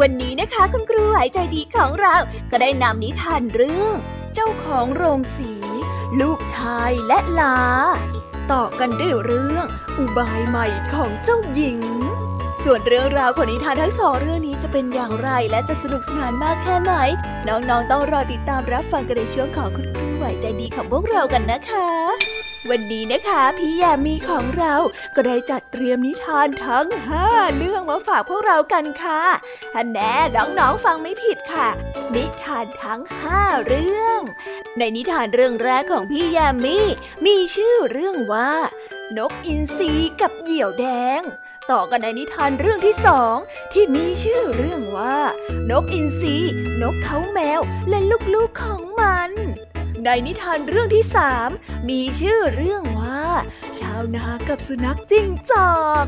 [0.00, 2.14] วันนี้นะคะคุณครูหายใจดีของเรา
[2.50, 3.94] ก็ได้นำนิทานเรื่อง
[4.34, 5.52] เจ้าของโรงสี
[6.20, 7.58] ลูกชายและลา
[8.52, 9.64] ต่อกันด้วยเรื่อง
[9.98, 11.80] อุบายใหม่ของเจ้าหญิง
[12.64, 16.94] ส่วนเรื่องราวของนิทานทั้งสองเรื่องนี้จะเป็นอย่างไรและจะสนุกสนานมากแค่ไหน
[17.48, 22.37] น้องๆต้องรอติดตามรับฟังกันในช่วงของคุณครูไหวใจดีของพวกเรากันนะคะ
[22.70, 24.74] วันนี้นะคะพี่ยามีของเรา
[25.14, 27.26] ก็ได้จัดเตรียมนิทานทั้งห้า
[27.56, 29.22] เรื่องมาฝากพวกเรากันค่ะ
[29.74, 31.68] ท่านแน่น้องๆฟังไม่ผิดค่ะ
[32.14, 34.20] นิทานทั้งห้าเรื่อง
[34.78, 36.78] ในนิทานเรื่องแรกของพี่ยามี
[37.26, 38.52] มีชื่อเรื่องว่า
[39.18, 40.86] นกอินทรีกับเหยี่ยวแด
[41.18, 41.20] ง
[41.70, 43.34] ต่อกันในนิทานเรื่องที่สอง
[43.72, 45.16] ที่มีชื่อเรื่องว่า
[45.70, 46.36] นกอินทรี
[46.82, 47.98] นกเขาแมวและ
[48.34, 49.30] ลูกๆของมัน
[50.04, 51.48] ในนิทานเรื่องที่สาม
[51.88, 53.22] มีชื่อเรื่องว่า
[53.78, 55.72] ชาวนากับสุนัขจิ้งจอ
[56.04, 56.06] ก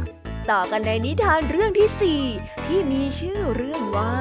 [0.51, 2.23] ต่อกันในนิทานเรื่องที่สี่
[2.67, 4.17] ที่มีชื่อเรื่องว่า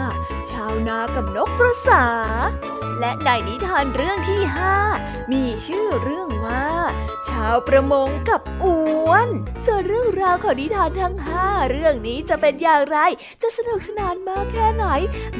[0.50, 2.06] ชาวนากับนกกระสา
[3.00, 4.76] และในนิทานเรื่องที่ห้า
[5.32, 6.68] มีชื่อเรื่องว่า
[7.30, 9.30] ชาวประมงกับอ้วน
[9.66, 12.98] ส่วนเรื่องราวของนิทานทั้งห้าเรื่องนี้จะเป็นอย่างไร
[13.42, 14.86] จะสนุกสนานมากแค่ไหน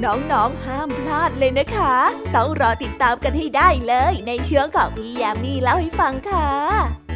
[0.04, 1.96] น้องๆห้ามพลาดเลยนะคะ
[2.36, 7.09] ต้องรอติดตามกันให้ได้เลย ในเชื้อของพี่ยามีเล่าให้ฟังค่ะ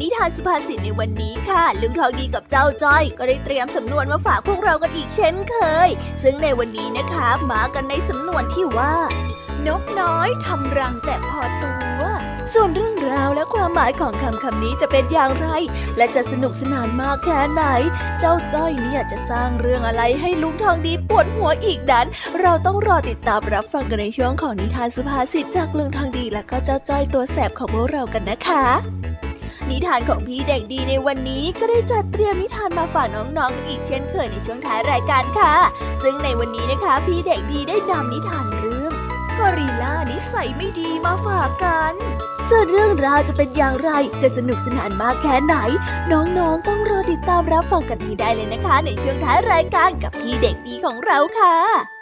[0.00, 5.88] นิทานสุภาษิตในวันนี้ค่ะ ลุงทองดีกับเจ้าจ้อย ก็ได้เตรียมสำนวนมาฝากพวกเรากันอีกเช่นเคย
[6.22, 8.94] ซึ่งในวันนี้นะคะมากันในสำนวนที่ว่า
[9.66, 12.02] นกน้อยทำรังแต่พอตัว
[12.52, 15.48] ส่วนเรื่องราวและความหมายของคำคำนี้จะเป็นอย่างไร
[15.96, 17.62] และจะสนุกสนานมากแค่ไหน
[18.20, 22.06] เจ้าจ้อยเนี่ยจะสร้างเรื่องอะไรให้ลุงทองดีปวดหัวอีกนั้น
[22.40, 28.64] เราต้องรอติดตามรับฟังกันในช่วงของนิทานสุภาษิตจากลุงทองดีและก็เจ้าจ้อยตัวแสบของพวกเรากันนะคะ
[29.70, 35.54] นิทานของพี่เด็กดีในวันนี้ก็ได้จัดเตรียมนิทานมาฝากน้องๆกันอีกเช่นเคยในช่วงท้ายรายการค่ะ
[36.02, 38.92] ซึ่งในวันนี้นะคะ พี่เด็กดีได้นำนิทานเรื่อง
[39.38, 41.94] กอริลลานิสัยไม่ดีมาฝากกัน
[42.48, 43.90] ส่วนเรื่องราวจะเป็นอย่างไร
[44.22, 45.56] จะสนุกสนานมากแค่ไหน
[46.12, 52.01] น้องๆต้องรอติดตามรับฟังกันให้ได้เลยนะคะ ในช่วงท้ายรายการกับพี่เด็กดีของเราค่ะ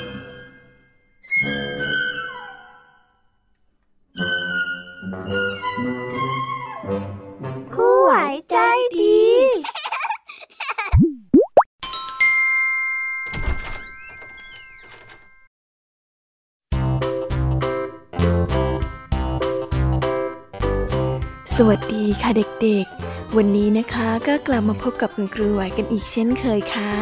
[21.69, 22.31] วัสดีค่ะ
[22.63, 26.93] เด็กๆ วันนี้นะคะก็กลับมาพบกับคุณครูไหวกันอีกเช่นเคยค่ะ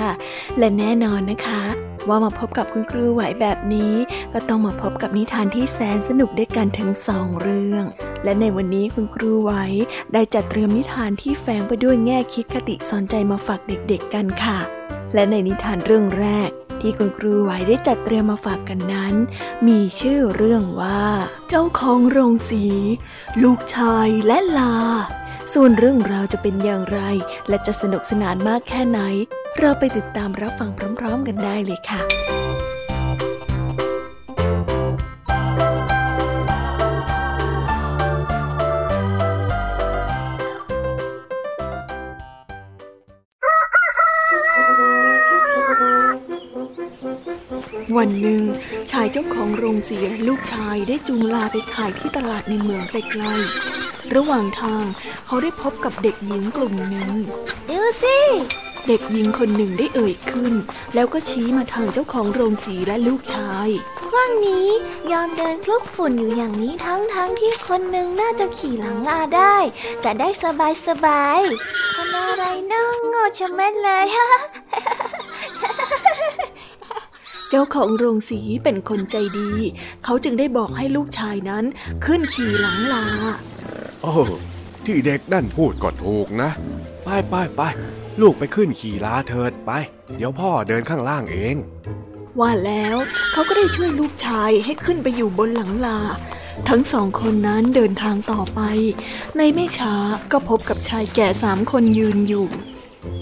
[0.58, 1.64] และแน่นอนนะคะ
[2.08, 3.94] ว่ามาพบกับคุณครูไหวแบบนี้
[4.34, 7.84] ก็ต้องมาพบกับนิทานที่แสนสนุกด้วยกันทั้งสองเรื่อง
[8.24, 9.52] และในวันนี้คุณครูไหว
[10.14, 14.60] ได้จัดเตรียมนิทานที่แฝงไปด้วยแง่คิดคติสอนใจมาฝากเด็กๆกันค่ะ
[15.14, 16.50] และในนิทานเรื่องแรก
[16.82, 19.16] ที่คุณครูไหวได้จัดเตรียมมาฝากกันนั้น
[19.68, 21.04] มีชื่อเรื่องว่า
[21.50, 22.66] เจ้าของโรงสี
[23.44, 24.76] ลูกชายและลา
[25.54, 27.00] ส่วนเรื่องราวจะเป็นอย่างไร
[27.50, 29.00] และจะสนุกสนานมากแค่ไหน
[29.60, 32.02] เราไปติดตามรับฟังพร้อม ๆ กันได้เลยค่ะ
[48.00, 48.44] วันหนึ่ง
[48.92, 54.86] ชายเจ้าของโรงสีและลูกชายได้จูงลาไปขายที่ตลาดในเมืองไกลๆ ระหว่างทาง
[55.26, 57.10] เขาได้พบกับเด็กหญิงกลุ่มหนึ่ง
[57.70, 58.18] ดูสิ
[58.88, 60.54] เด็กหญิงคนหนึ่งได้เอ่ยขึ้น
[60.94, 63.70] แล้วก็ชี้มาทางเจ้าของโรงสีและลูกชาย
[64.16, 64.68] ว่างนี้
[65.12, 69.56] ยอมเดินคลุกฝุ่นอยู่อย่างนี้ทั้งๆทที่คนหนึ่งน่าจะขี่หลังลาได้
[70.04, 71.40] จะได้สบายสบาย
[71.96, 72.44] คนอะไร
[72.74, 74.30] นั่งงอชะแม่เลยฮะ
[77.50, 79.52] เจ้าของโรงสีเป็นคนใจดี
[80.04, 81.66] เขาจึงได้บอกให้ลูกชายนั้น
[82.06, 83.06] ขึ้นขี่หลังลา
[84.02, 84.14] โอ้
[84.86, 86.50] ที่เด็กนั่นพูดก็ถูกนะ
[87.04, 87.62] ไปไปไป
[88.22, 89.72] ลูกไปขึ้นขี่ลาเถิดไป
[90.16, 91.56] เดี๋ยวพ่อเดินข้างล่างเอง
[92.40, 92.96] ว่าแล้ว
[93.32, 96.00] เขาก็ได้ช่วยลูกชายให้ขึ้นไปอยู่บนหลังลา
[96.70, 98.62] ทั้งสองคนนั้นเดินทางต่อไป
[99.38, 99.94] ในไม่ช้า
[100.32, 102.48] ก็พบกับชายแก่สามคนยืนอยู่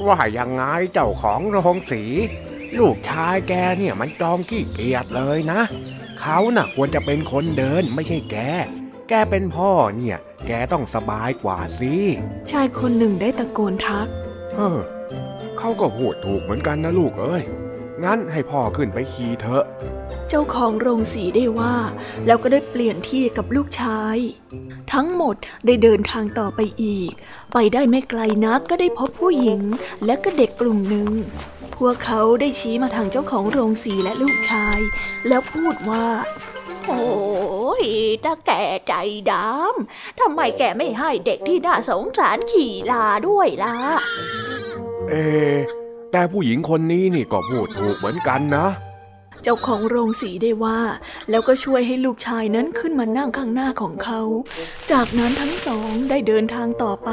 [0.07, 0.63] ว่ายังไง
[0.93, 2.03] เจ้าของโรงสี
[2.79, 5.61] ลูกชายแกเนี่ยมันจอมขี้เกียจเลยนะ
[6.21, 8.37] เขาน่ะควรจะเป็นคนเดินไม่ใช่แก
[9.09, 10.17] แกเป็นพ่อเนี่ย
[10.47, 11.95] แกต้องสบายกว่าสิ
[12.51, 14.07] ชายคนหนึ่งได้ตะโกนทัก
[14.55, 14.79] เออ
[15.57, 17.43] เขาก็พูดถูกเหมือนกันนะลูกเอ้ย
[18.03, 19.63] งั้นให้พ่อขึ้นไปขี่เถอะ
[20.29, 21.75] เจ้าของโรงสีได้ว่า
[22.25, 24.17] แล้วก็ได้เปลี่ยนที่กับลูกชาย
[24.93, 25.35] ทั้งหมด
[25.65, 27.11] ได้เดินทางต่อไปอีก
[27.53, 29.61] ไปได้ไม่ไกลนักก็ได้พบผู้หญิง
[30.05, 31.09] และก็เด็กกลุ่มหนึ่ง
[31.75, 34.79] พวกเขาได้ชี้มาทางเจ้าของโรงสีและลูกชาย
[35.27, 36.05] แล้วพูดว่า
[36.85, 37.85] โอ้ย
[38.23, 38.93] ตาแก่ใจ
[39.31, 43.75] ดำทำไมแกไม่ให้เด็กที่น่าสงสารขี่ลาด้วยล่ะ
[45.09, 45.15] เอ
[46.17, 48.67] แต่ผู้หญิงคนนี้นี่ก็พูดถูกเหมือนกันนะ
[49.43, 50.79] เจ้าของโรงสีได้ว่า
[51.29, 54.21] แล้วก็ช่วยให้ลูกชายนั้นขึ้นมานั่งข้างหน้าของเขา
[54.91, 57.09] จากนั้นทั้งสองได้เดินทางต่อไป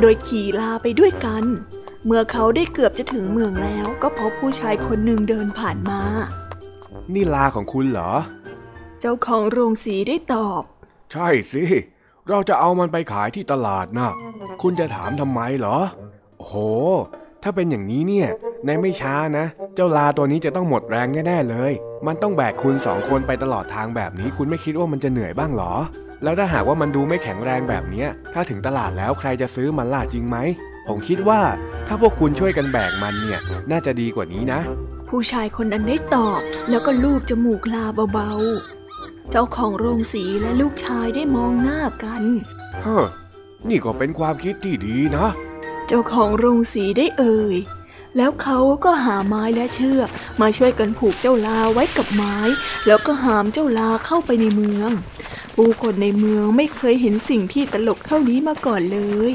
[0.00, 1.44] โดยขี่ลาไปด้วยกัน
[2.06, 6.02] เมื่อเขาได้เกือบจะถึงเมืองแล้วก็พบผู้ชายคนหนึ่งเดินผ่านมา
[7.14, 8.12] นี่ลาของคุณเหรอ
[9.00, 10.62] เจ้าของโรงสีได้ตอบ
[11.12, 11.64] ใช่สิ
[12.28, 14.10] เราจะเอามันไปขายที่ตลาดนะ
[14.62, 15.78] คุณจะถามทำไมเหรอ
[16.38, 16.54] โห
[17.46, 18.28] ถ้าเป็นอย่างนี้เนี่ย
[18.66, 21.72] ในไม่ช้านะ เจ้าลาตัวนี้จะต้องหมดแรงแน่ๆเลย
[22.06, 25.72] มันต้องแบกคุณสองคนไปตลอดทางแบบนี้ คุณไม่คิดว่ามันจะเหนื่อยบ้างหรอ
[26.22, 30.36] แล้วถ้าหากว่ามันดูไม่แข็งแรงแบบนี้ ถ้าถึงตลาดแล้วใครจะซื้อมันล่ะจริงไหม
[30.88, 31.40] ผมคิดว่า
[31.86, 34.60] ถ้าพวกคุณช่วยกันแบกมันเนี่ย น่าจะดีกว่านี้นะ
[35.08, 42.22] ผู้ชายคนนั้นได้ตอบ แล้วก็ลูบจมูกลาเบาๆ เจ้าของโรงสีและลูกชายได้มองหน้ากัน
[42.82, 42.98] เฮ้
[43.68, 45.26] นี่ก็เป็นความคิดที่ดีนะ
[45.86, 47.56] เจ้าของโรงสีได้เอ่ย
[48.16, 50.08] แล้วเขาก็หาไม้และเชือก
[50.40, 52.36] มาช่วยกันผูกเจ้าลาไว้กับไม้
[52.86, 54.90] แล้วก็หามเจ้าลาเข้าไปในเมือง
[55.56, 58.98] ผู้คนในเมืองไม่เคยเห็นสิ่งที่ตลกเท่านี้มาก่อนเล
[59.32, 59.34] ย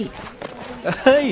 [1.03, 1.25] เฮ้ย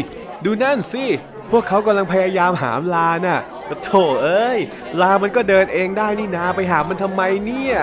[0.44, 1.06] ดูนั่นสิ
[1.52, 3.42] พวกเขากำลังพยายามหามลาน่ะ
[3.84, 3.92] โถ
[4.24, 4.60] เอ้ย
[5.02, 7.76] ลามันก็เดินเองได้นี่นาไปหามันทำไมเนี่ย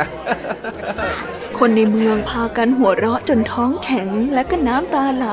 [1.59, 5.27] คนในเมืองพากันหัวเราะจนท้องแข็งและก็น้ำตาไหล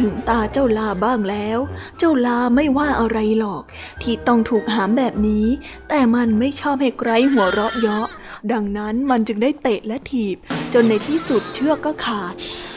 [0.00, 1.58] ถึงตาเจ้าลาบ้างแล้ว
[1.98, 3.62] เจ้าลาไม่ว่าอะไรหรอก
[4.02, 5.46] ที่ต้องถูกหามแบบนี้
[5.88, 8.08] แต่มันไม่ชอบให้ไกรหัวเราะเยาะ
[8.52, 10.36] ดังนั้นมันจึงได้เตะและถีบ
[10.72, 12.34] จนในที่สุดเชือกก็ขาด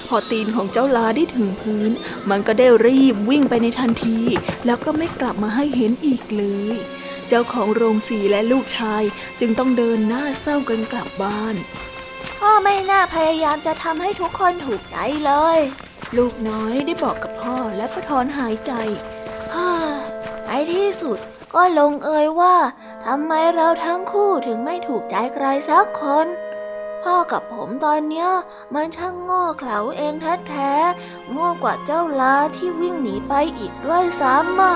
[0.07, 1.91] พอตีนของเจ้าลาได้ถึงพื้น
[2.29, 4.19] มันก็ได้รีบวิ่งไปในทันที
[4.65, 6.77] แล้วก็ไม่กลับมาให้เห็นอีกเลย
[7.27, 9.03] เจ้าของโรงสีและลูกชาย
[9.39, 11.55] จึงต้องเดินหน้าเศร้ากันกลับบ้าน
[12.39, 15.59] พ่อไม่น่าพยายามจะทำให้ทุกคนถูกใจเลย
[16.17, 18.71] ลูกน้อยได้บอกกับพ่อและก็ถอนหายใจ
[19.53, 19.71] ฮ่า
[20.45, 21.17] ในที่สุด
[21.53, 22.55] ก็ลงเอยว่า
[23.05, 26.27] ทำไมเราทั้งคู่ถึงไม่ถูกใจใครสักคน
[27.03, 28.29] พ่อกับผมตอนเนี้ย
[28.73, 30.13] มันช่างโง่เขลาเอง
[30.47, 34.75] แท้ๆโง่กว่าเจ้าลาที่วิ่งหนีไปอีกด้วยซ้ำอะ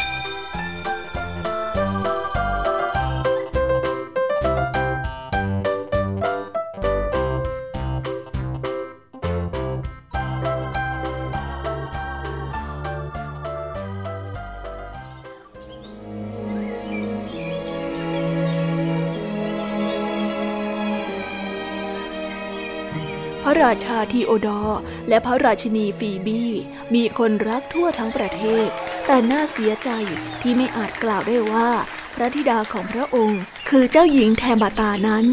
[23.61, 26.41] ระราชาทีโอดอร์และพระราชินีฟีบี
[26.93, 28.67] มีคนรักทั่วทั้งประเทศ
[29.07, 29.89] แต่น่าเสียใจ
[30.41, 31.69] ที่ไม่อาจกล่าวได้ว่า
[32.15, 35.25] พระธิดาของพระองค์ คือเจ้าหญิงแทมบาตานั้น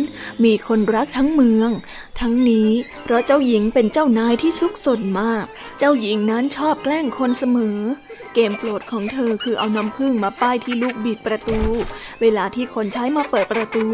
[0.45, 1.71] มีคนรักทั้งเมือง
[2.21, 2.71] ทั้งนี้
[3.03, 5.47] เพราะเจ้าหญิงเป็นเจ้านายที่ซุกซนมาก
[5.79, 7.79] เจ้าหญิงนั้นชอบแกล้งคนเสมอ
[8.35, 11.59] เกมโปรดของเธอคือเอาน้ำผึ้งมาป้ายที่ลูกบิดประตู
[12.21, 13.85] เวลาที่คนใช้มาเปิดประตู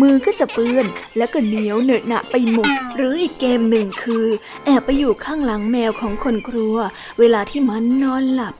[0.00, 4.26] มือก็จะเปื้อน และก็เหนียวเหนอะหนะไปหมด หรืออีกเกมหนึ่งคือ
[4.64, 6.76] แอบไปอยู่ข้างหลังแมวของคนครัว
[7.18, 8.54] เวลาที่มันนอนหลับ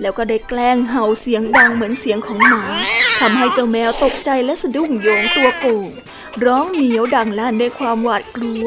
[0.00, 2.62] แล้วก็ได้แกล้งเห่าเสียงดังเหมือนเสียงของหมา
[3.20, 5.86] ทำให้เจ้าแมวตกใจและสะดุ้งโยงตัวโก่ง
[6.44, 8.66] ร้องเหนียวดังลั่นด้วยความหวาดกลัว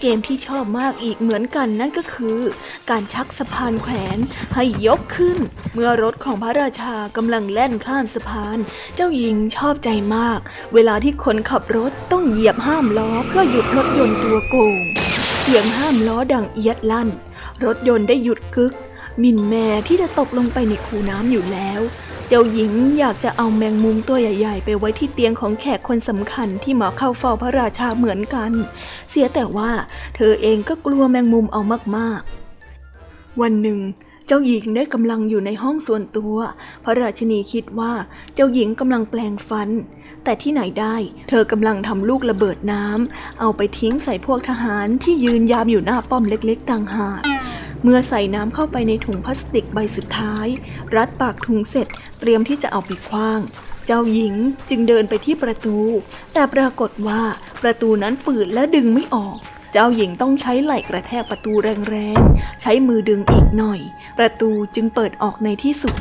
[0.00, 2.40] เกมที่ชอบมากอีกเหมือนกันนั่นก็คือ
[2.90, 4.18] การชักสะพานแขวน
[4.54, 5.38] ให้ยกขึ้น
[5.74, 8.58] เมื่อรถของพระราชากำลังแล่นข้ามสะพาน
[8.94, 10.38] เจ้าหญิงชอบใจมาก
[10.74, 14.76] เวลาที่คนขับรถต้องเหยียบห้ามล้อเพื่อหยุดรถยนต์ตัวโกง
[15.40, 17.08] เสียงห้ามล้อดังเอียดลั่น
[17.64, 18.74] รถยนต์ได้หยุดกึก
[19.22, 21.80] มินแม่ที่จะตกลงไปในคูน้ำอยู่แล้ว
[22.32, 28.52] เจ้าหญิงอยากจะเอาแมงมุมตัวใหญ่ๆ ไปไว้ที่เตียงของแขกคนสำคัญที่มาเข้าเฝ้าพระราชาเหมือนกัน
[29.10, 29.70] เสียแต่ว่า
[30.16, 31.60] เธอเองก็กลัวแมงมุมเอา
[31.96, 33.78] มากๆ วันหนึ่ง
[34.26, 36.36] เจ้าหญิงได้กำลังอยู่ในห้องส่วนตัว
[36.84, 37.92] พระราชนีคิดว่า
[38.34, 39.68] เจ้าหญิงกำลังแปลงฟัน
[40.24, 40.96] แต่ที่ไหนได้
[41.28, 47.20] เธอกำลังทำลูกระเบิดน้ำ เอาไปทิ้งใส่พวกทหารที่ยืนยามอยู่หน้าป้อมเล็กๆต่างหาก
[47.82, 50.46] เมื่อใส่น้ำเข้าไปในถุงพลาสติกใบสุดท้าย
[50.96, 51.86] รัดปากถุงเสร็จ
[52.20, 53.40] เตรียมที่จะเอาไปคว้าง
[53.86, 54.34] เจ้าหญิง
[54.68, 55.78] จึงเดินไปที่ประตู
[56.32, 57.22] แต่ปรากฏว่า
[57.62, 59.38] ประตูนั้นฝืดและดึงไม่ออก
[59.72, 61.52] เจ้าหญิงต้องใช้ไหล่กระแทกประตู
[61.88, 63.80] แรงๆ ใช้มือดึงอีกหน่อย
[64.18, 65.94] ประตูจึงเปิดออกในที่สุด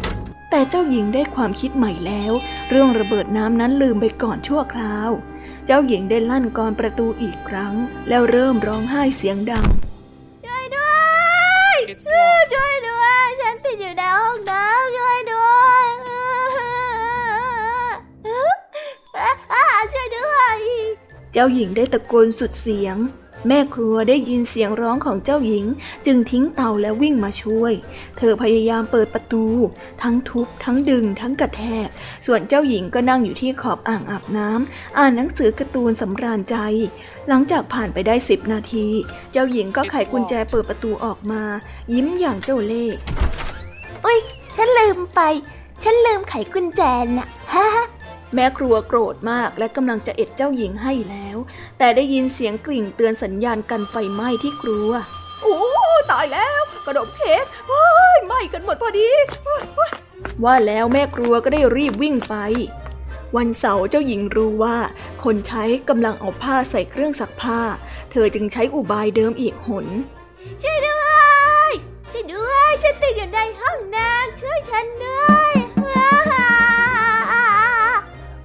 [0.52, 2.32] แต่เจ้าหญิงได้ความคิดใหม่แล้ว
[2.70, 5.10] เรื่องระเบิดน้ำนั้นลืมไปก่อนชั่วคราว
[5.66, 7.74] เจ้าหญิงได้ลั่นกรประตูอีกครั้ง
[8.10, 9.68] แล้วเริ่มร้องไห้เสียงดัง
[11.89, 15.88] ช่วยด้วยฉันติดอยู่ในห้องน้ำช่วยด้วย
[19.93, 20.58] ช่วยด้วย
[21.34, 22.98] เจ้าหญิงได้ตะโกนสุดเสียง
[23.48, 25.65] แม่ครัวได้ยินเสียงร้องของเจ้าหญิง
[26.05, 27.74] จึงทิ้งเตาและวิ่งมาช่วย
[28.17, 29.46] เธอพยายามเปิดประตู
[30.01, 31.88] ทั้งทุบ ทั้งดึง ทั้งกระแทก
[32.25, 36.55] ส่วนเจ้าหญิงก็นั่งอยู่ที่ขอบอ่างอาบน้ำอ่านหนังสือการ์ตูนสำราญใจ
[37.27, 38.88] หลังจากผ่านไปได้สิบนาที
[39.31, 41.41] เจ้าหญิงก็ไขกุญแจเปิดประตูออกมา
[41.93, 42.98] ยิ้มอย่างเจ้าเล่ห์
[44.05, 44.19] อุ้ย
[44.55, 45.22] ฉันลืมไป
[45.84, 47.67] ฉันลืมไขกุญแจน่ะฮ่า
[48.36, 51.38] แม่ครัวโกรธมากและกำลังจะเอ็ดเจ้าหญิงให้แล้ว
[51.78, 54.92] แต่ได้ยินเสียงกริ่งเตือนสัญญาณกันไฟไหม้ที่ครัว
[55.42, 55.58] โอ้
[56.12, 57.46] ตายแล้วขนมเค้ก
[58.28, 59.10] ไหม้กันหมดพอดี
[60.44, 62.36] ว่าแล้วแม่ครัวก็ได้รีบวิ่งไป
[63.38, 64.78] วันเสาร์เจ้าหญิงรู้ว่า
[65.24, 67.62] คนใช้กำลังเอาผ้าใส่เครื่องซักผ้า
[68.12, 69.88] เธอจึงใช้อุบายเดิมอีกหน
[70.64, 71.08] ช่วยด้ว
[71.70, 71.72] ย
[72.12, 75.54] ช่วยด้วย ฉันติดอยู่ในห้องน้ำช่วยฉันด้วย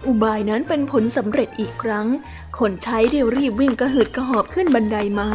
[0.06, 2.06] อุบายนั้นเป็นผลสำเร็จอีกครั้ง
[2.58, 5.28] คนใช้ได้รีบวิ่งกระหืดกระหอบขึ้นบันไดมา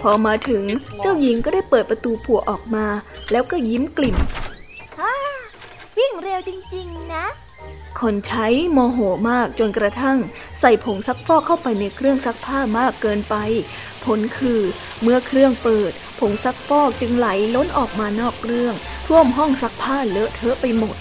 [0.00, 0.62] พอมาถึง
[1.00, 2.86] เจ้าหญิงก็ได้เปิดประตูผัวออกมา
[3.30, 4.16] แล้วก็ยิ้มกลิ่ม
[5.98, 7.26] วิ่งเร็วจริง ๆ นะ
[8.00, 8.98] คนใช้โมโห
[9.30, 10.18] มากจนกระทั่ง
[10.60, 13.36] ใส่ผงซักฟอกเข้าไปในเครื่องซักผ้ามากเกินไป
[14.04, 14.60] ผลคือ
[15.02, 18.74] เมื่อเครื่องเปิด ผงซักฟอกจึงไหลล้นออกมานอกเครื่อง
[19.06, 20.96] ท่วมห้องซักผ้าเลอะเทอะไปหมด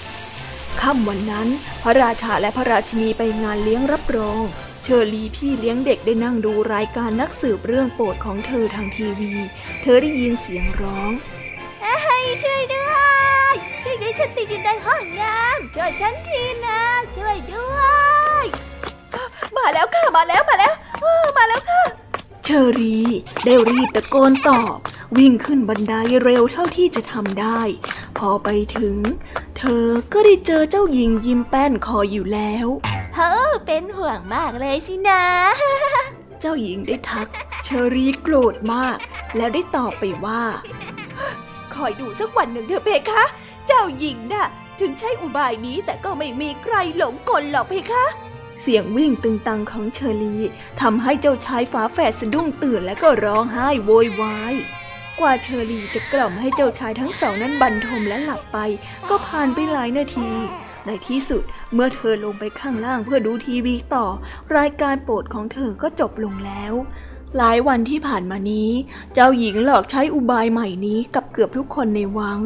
[0.81, 1.48] ค่ำวันนั้น
[1.84, 4.41] พระราชาและพระราชินีไปงานเลี้ยงรับรอง
[4.84, 9.34] เชอรีพี่เลี้ยงเด็กได้นั่งดูรายการนักสืบเรื่องโปรดของเธอทางทีวี
[9.81, 11.12] เธอได้ยินเสียงร้อง
[11.81, 12.96] เฮ้ยช่วยด้ว
[13.53, 16.81] ยช่วยด้วยฉันติดอยู่ในห้องน้ำช่วยฉันทีนะ
[17.17, 17.79] ช่วยด้ว
[18.43, 18.46] ย
[19.57, 20.74] มาแล้วค่ะมาแล้วมาแล้ว
[21.38, 21.81] มาแล้วค่ะ
[22.50, 22.98] เชอรี
[23.46, 24.77] ได้รีบตะโกนตอบ
[25.18, 27.62] วิ่งขึ้นบันไดเร็วเท่าที่จะทำได้
[28.18, 28.96] พอไปถึง
[29.58, 32.68] เธอก็ได้เจอเจ้าหญิงยิ้มแป้นคออยู่แล้ว
[33.13, 35.24] เธอเป็นห่วงมากเลยสินะ
[36.39, 37.27] เจ้าหญิงได้ทัก
[37.63, 38.98] เชอรีโกรธมาก
[39.36, 40.42] แล้วได้ตอบไปว่า
[41.74, 43.24] คอยดูสักวันหนึ่งเถอะเพคะ
[43.68, 44.48] เจ้าหญิงน่ะ
[44.80, 48.06] ถึงใช้อุบายนี้แต่ก็ไม่มีใครหลงกลหรอกเพคะ
[48.61, 50.41] เสียงวิ่งตึงตังของเชอรี่
[50.81, 54.53] ทำให้เจ้าชายฝาแฝดสะดุ้งตื่นและก็ร้องไห้โวยวาย
[55.19, 58.57] กว่าเชอรี่จะกล่อมให้เจ้าชายทั้งสองนั้นบันทมและหลับไป
[59.09, 60.29] ก็ผ่านไปหลายนาที
[60.85, 64.05] ในที่สุดเมื่อเธอลงไปข้างล่างเพื่อดูทีวีต่อ
[64.57, 66.73] รายการโปรดของเธอก็จบลงแล้ว
[67.37, 68.69] หลายวันที่ผ่านมานี้
[69.13, 72.39] เจ้าหญิงหลอกใช้อุบายใหม่นี้กับเกือบทุกคนในวัง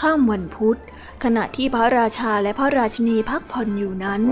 [0.00, 0.78] ข้ามวันพุธ
[1.24, 4.22] ขณะที่พระราชาและพระราชินีพักผ่อนอยู่นั้น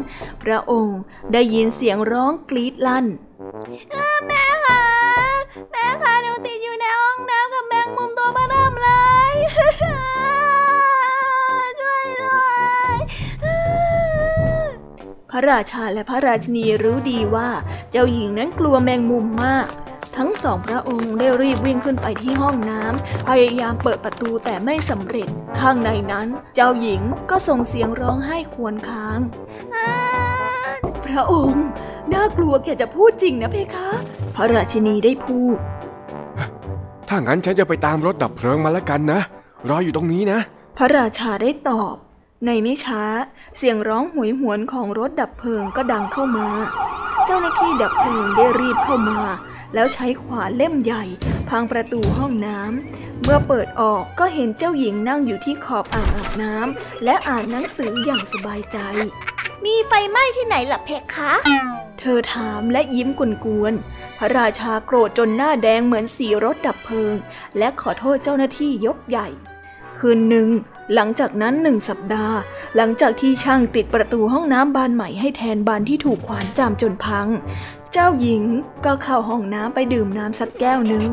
[0.42, 1.00] พระองค์
[1.32, 3.06] ได้ยินเสียงร้องกรีดลั่น
[4.28, 4.82] แม่คะ
[5.72, 8.88] แม่คะหนูติดอยู่ในห้องน้ำกับแมงมุมตัวบ้าเริ่มเล
[9.32, 9.34] ย
[9.80, 9.92] ช่
[11.56, 11.96] วยด้ว
[12.96, 12.98] ย
[15.30, 17.48] พระราชาและพระราชินีรู้ดีว่า
[17.90, 19.68] เจ้าหญิงนั้นกลัวแมงมุมมาก
[20.16, 25.28] ทั้งสองพระองค์ได้รีบวิ่งขึ้นไปที่ห้องน้ำพยายามเปิดประตูแต่ไม่สำเร็จ
[25.60, 29.18] ข้างในนั้นเจ้าหญิงก็ส่งเสียงร้องไห้ครวญค้าง
[31.06, 31.66] พระองค์
[32.14, 33.90] น่ากลัวแกจะพูดจริงนะเพคะ
[34.36, 35.56] พระราชินีได้พูด
[37.08, 39.20] ถ้างั้นฉันจะไปตามรถดับเพลิงมาแล้วกันนะ
[39.68, 40.38] รออยู่ตรงนี้นะ
[40.76, 41.94] พระราชาได้ตอบ
[42.46, 43.02] ในไม่ช้า
[43.56, 46.48] เสียงร้องหวยหวนของรถดับเพลิงก็ดังเข้ามา
[47.26, 49.18] เจ้าหน้าที่ดับเพลิงได้รีบเข้ามา
[49.74, 51.04] แล้วใช้ขวานเล่มใหญ่
[51.48, 58.78] พังประตูห้องน้ำ เมื่อเปิดออกก็เห็นเจ้าหญิงนั่งอยู่ที่ขอบอ่างอาบน้ำและอ่านหนังสืออย่างสบายใจ
[59.64, 61.32] มีไฟไหม้ที่ไหนล่ะเพคะ
[61.98, 63.08] เธอถามและยิ้ม
[63.44, 67.14] กวนๆพระราชาโกรธจนหน้าแดงเหมือนสีรถดับเพลิง
[67.58, 69.28] และขอโทษเจ้าหน้าที่ยกใหญ่
[69.98, 70.48] คืนหนึ่ง
[70.94, 72.36] หลังจากนั้นหนึ่งสัปดาห์
[72.76, 77.28] หลังจากที่ช่างติดประตูห้องน้ำบานใหม่ให้แทนบานที่ถูกขวานจามจนพัง
[77.92, 78.42] เจ้าหญิง
[78.84, 81.06] ก็เข้าห้องน้ำไปดื่มน้ำสักแก้วหนึ่ง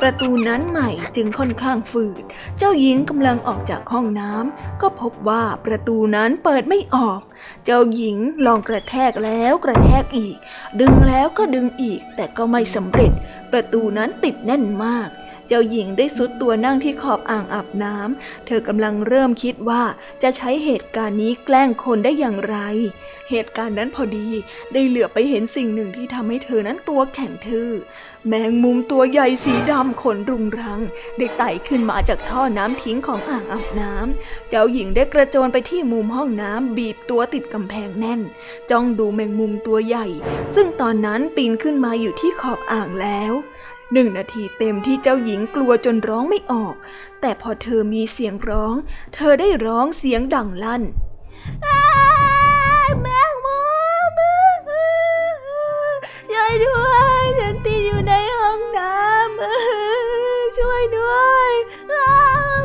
[0.00, 2.22] ประตูนั้นใหม่จึงค่อนข้างฝืด
[2.58, 7.20] เจ้าหญิงกำลังออกจากห้องน้ำก็พบว่าประตูนั้นเปิดไม่ออก
[7.64, 8.16] เจ้าหญิง
[8.46, 10.36] ลองกระแทกแล้วกระแทกอีก
[10.80, 13.12] ดึงแล้วก็ดึงอีกแต่ก็ไม่สำเร็จ
[13.52, 15.08] ประตูนั้นติดแน่นมาก
[15.48, 19.82] เจ้าหญิงได้สุดตัวนั่งที่ขอบอ่างอาบน้ำ เธอกำลังเริ่มคิดว่า
[20.22, 22.56] จะใช้เหตุการณ์นี้แกล้งคนได้อย่างไร
[23.30, 24.28] เหตุการณ์นั้นพอดี
[24.72, 27.70] ได้เหลือไปเห็นสิ่งหนึ่งที่ทำให้เธอนั้นตัวแข็งทื่อ
[28.28, 30.80] แมงมุมตัวใหญ่สีดำขนรุงรัง
[31.16, 38.20] ได้ไต่ขึ้นมาจากท่อน้ำทิ้งของอ่างอาบน้ำ เจ้าหญิงได้กระโจนไปที่มุมห้องน้ำบีบตัวติดกำแพงแน่น
[38.70, 40.06] จ้องดูแมงมุมตัวใหญ่
[40.54, 43.32] ซึ่งตอนนั้นปีนขึ้นมาอยู่ที่ขอบอ่างแล้ว
[43.92, 46.74] หนึ่งนาทีเต็มที่เจ้าหญิงกลัวจนร้องไม่ออก
[47.20, 48.74] แต่พอเธอมีเสียงร้อง
[49.14, 50.82] เธอได้ร้องเสียงดังลั่น
[53.02, 53.60] แมงมุ
[54.14, 54.18] ม
[56.32, 61.50] ช่วยด้วยฉันติดอยู่ในห้องน้ำช่วยด้วย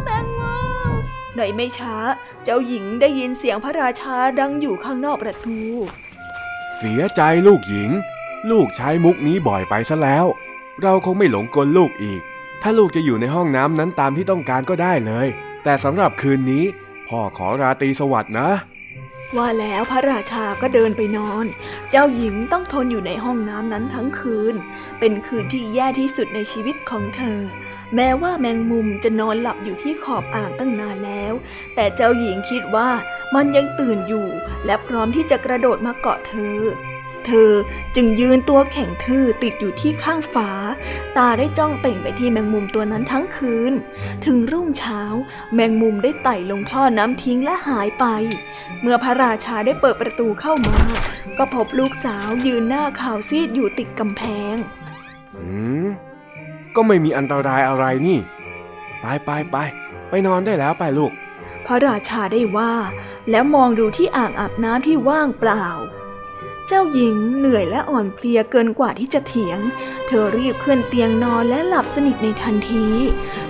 [0.04, 0.58] แมงมุ
[0.88, 0.92] ม
[1.36, 1.98] ในไม่ช้า
[2.44, 5.58] เจ้าหญิงได้ยินเสียงพระราชาดังอยู่ข้างนอกประตู
[6.76, 7.92] เสียใจลูกหญิง
[8.52, 10.26] ลูกใช้มุกนี้บ่อยไปซะแล้ว
[10.82, 12.22] เราคงไม่หลงกลลูกอีก
[12.62, 15.28] ถ้าลูกจะอยู่ในห้องน้ำนั้นตามที่ต้องการก็ได้เลย
[15.64, 16.64] แต่สำหรับคืนนี้
[17.08, 18.50] พ่อขอราตรีสวัสดิ์นะ
[19.38, 21.46] ว่าแล้วพระราชาก็เดินไปนอน
[21.90, 24.56] เจ้าหญิงต้องทนอยู่ในห้องน้ำนั้นทั้งคืน
[25.00, 27.40] เป็นคืนที่แย่ที่สุดในชีวิตของเธอ
[27.96, 31.34] แม้ว่าแมงมุมจะนอนหลับอยู่ที่ขอบอ่างตั้งนานแล้ว
[31.76, 32.90] แต่เจ้าหญิงคิดว่า
[33.36, 34.28] มันยังตื่นอยู่
[34.66, 36.58] และพร้อมที่จะกระโดดมาเกาะเธอ
[37.28, 37.52] เธอ
[37.96, 40.50] จึงยืนตัวแข็งทื่อติดอยู่ที่ข้างฝา
[41.18, 43.74] ตาได้จ้องเป่งไปที่แมงมุมตัวนั้นทั้งคืน
[44.26, 45.02] ถึงรุ่งเช้า
[45.54, 48.06] แมงมุมได้ไต่ลงท่อน้ำทิ้งและหายไป
[48.82, 50.78] เมื่อพระราชาได้เปิดประตูเข้ามา
[51.38, 54.22] ก็พบลูกสาวยืนหน้าขาวซีดอยู่ติดกำแพ
[54.54, 54.56] ง
[55.36, 55.46] อื
[55.86, 55.88] ม
[56.76, 58.20] ก็ไม่มีอันตรายอะไรนี่
[59.02, 59.58] ไปไปไป
[60.10, 61.12] ไปนอนได้แล้วไปลูก
[61.66, 62.74] พระราชาได้ว่า
[63.32, 65.66] แล้วมองดูที่อ่างอาบน้ำที่ว่างเปล่า
[66.68, 69.60] เจ้าหญิงเหนื่อยและอ่อนเพลียเกินกว่าที่จะเถียง
[70.08, 72.86] เธอรีบขึ้นเตียงนอนและหลับสนิทในทันที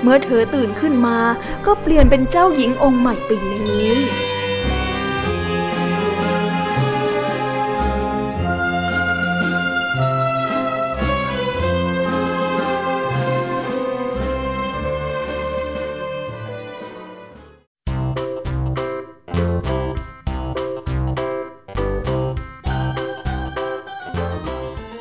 [0.01, 1.17] เมื่อเธอตื่นขึ้นมา
[1.65, 3.53] ก็เปลี่ยนเป็นเจ้าหญิงองค์ใหม่ไปเล
[3.97, 4.32] ย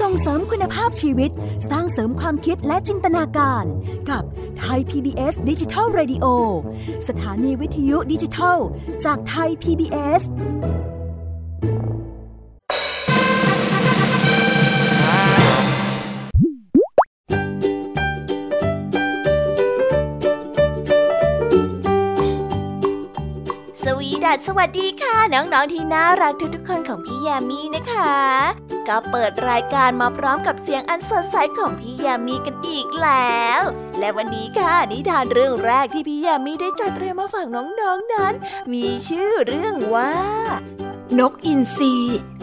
[0.00, 1.30] ส่งเสริมคุณภาพชีวิต
[1.70, 3.64] สร้างเสริมความคิดและจินตนาการ
[4.10, 4.22] กับ
[4.58, 6.26] ไทย PBS ดิจิทัล Radio
[7.08, 8.58] สถานีวิทยุดิจิทัล
[9.04, 10.22] จากไทย PBS
[23.82, 33.62] สวีดัสสวัสดีค่ะ น้อง ๆ ที่น่ารักทุกๆคนของพี่ยามีนะคะ ก็เปิดรายการมาพร้อมกับเสียงอันสดใสของพี่ยามีกันอีกแล้ว
[33.98, 37.64] และวันนี้ค่ะนิทานเรื่องแรกที่พี่ยามีได้จัดเตรียมมาฝากน้อ
[37.96, 38.34] งๆนนั้น
[38.72, 40.14] มีชื่อเรื่องว่า
[41.18, 41.94] นกอินทรี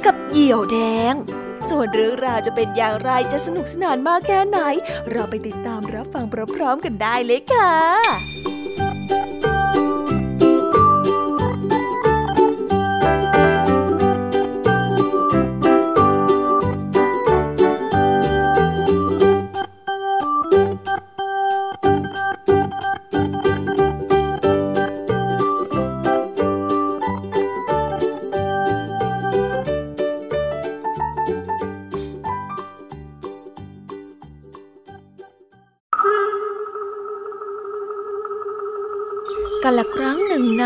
[0.05, 0.79] กับเหยี่ยวแด
[1.11, 1.13] ง
[1.69, 4.59] ส่วนเรื่องราวจะเป็นอย่างไรจะสนุกสนานมากแค่ไหน
[5.11, 6.25] เราไปติดตามรับฟัง
[6.55, 7.73] พร้อมๆกันได้เลยค่ะ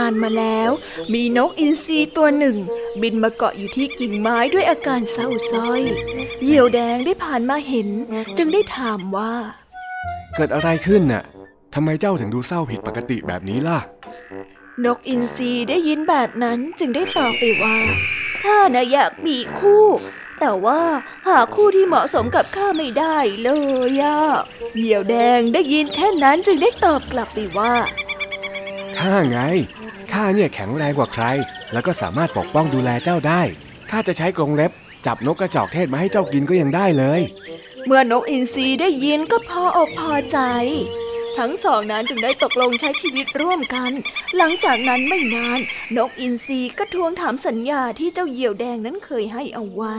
[0.05, 0.69] านมาแล้ว
[1.13, 2.57] มีนกอินทรีตัวหนึ่ง
[3.01, 5.81] บินมาเกาะอยู่ที่กิ่งไม้ด้วยอาการเศร้าส้อย
[6.43, 7.89] เหยี่ยวแดงได้ผ่านมาเห็น
[8.37, 9.33] จึงได้ถามว่า
[10.35, 11.23] เกิดอะไรขึ้นน่ะ
[11.73, 13.79] ทำไมเจ้าถึงดูเศร้าผิดปกติแบบนี้ล่ะ
[14.85, 17.77] นกอินทรีได้ยินแบบนั้นจึงได้ตอบไปว่า
[18.43, 19.85] ข้าน่ะอยากมีคู่
[20.39, 20.81] แต่ว่า
[21.27, 23.49] หาคู่ที่เหมาะสมกับข้าไม่ได้เล
[23.89, 24.19] ยอะ
[24.75, 27.73] เหยี่ยวแดงได้ยินเช่นนั้นจึงได้ตอบกลับไปว่า
[28.97, 29.39] ข้าไง
[30.15, 31.25] ข้าเนี่ยแข็งแรงกว่าใคร
[31.73, 33.41] แล้วก็สามารถปกป้องดูแลเจ้าได้
[33.89, 34.71] ข้าจะใช้กรงเล็บ
[35.05, 37.21] จับนกกระจอกเทศมาให้เจ้ากินก็ยังได้เลย
[37.85, 40.39] เมื่อนกอินทรีได้ยินก็พออกพอใจ
[41.39, 43.91] ทั้งสองนั้นจึงได้ตกลงใช้ชีวิตร่วมกัน
[44.37, 45.59] หลังจากนั้นไม่นาน
[45.97, 49.95] นกอินทรีก็ทวงถามสัญญาที่เจ้าเหยี่ยวแดงนั้นเคยให้เอาไว้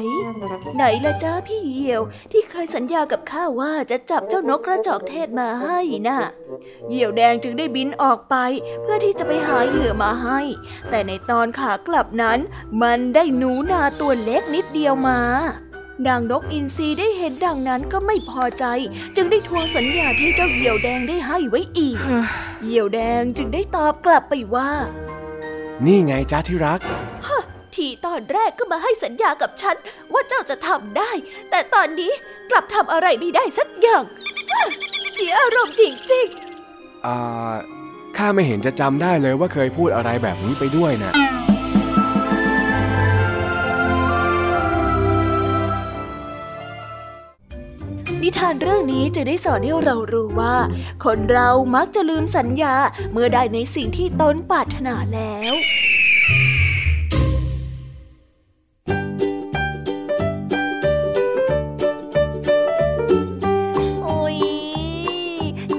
[0.77, 6.20] ไหนละจ้าพี่เหยี่ยวที่เคยสัญญากับข้าว่าจะจับเจ้านกกระจอกเทศมาให้น่ะ
[6.88, 8.37] เหยี่ยวแดงจึงได้บินออกไป
[8.83, 10.40] เพื่อที่จะไปหาเหยื่อมาให้
[10.90, 12.38] แต่ในตอนขากลับนั้น
[12.83, 15.20] มันได้หนูนาตัวเล็กนิดเดียวมา
[16.06, 18.64] นางนกอินทรีได้เห็นดังนั้นก็ไม่พอใจ
[19.16, 21.96] จึงได้ทวงสัญญาที่เจ้าเหยี่ยวแดงได้ให้ไว้อีก
[22.64, 24.70] เหยี่ยวแดงจึงได้ตอบกลับไปว่า
[25.87, 26.80] นี่ไงจ้าที่รัก
[27.74, 29.76] ทีตอนแรกก็มาให้สัญญากับฉัน
[30.12, 31.11] ว่าเจ้าจะทำได้
[31.50, 32.12] แต่ตอนนี้
[32.50, 34.02] กลับทำอะไรไม่ได้สักอย่าง
[35.14, 35.82] เสียอารมณ์จ
[36.12, 37.54] ริงๆอ่า
[38.16, 41.12] ข้าไม่เห็นจะจำได้เลยว่าเคยพูดอะไรแบบนี้ไปด้วยนะ
[48.22, 50.57] นิทานเรื่องนี้จะได้สอนให้เรารู้ว่า
[51.05, 52.74] คนเรามักจะลืมสัญญา
[53.12, 55.55] เมื่อได้ในสิ่งที่ตนปรารถนาแล้ว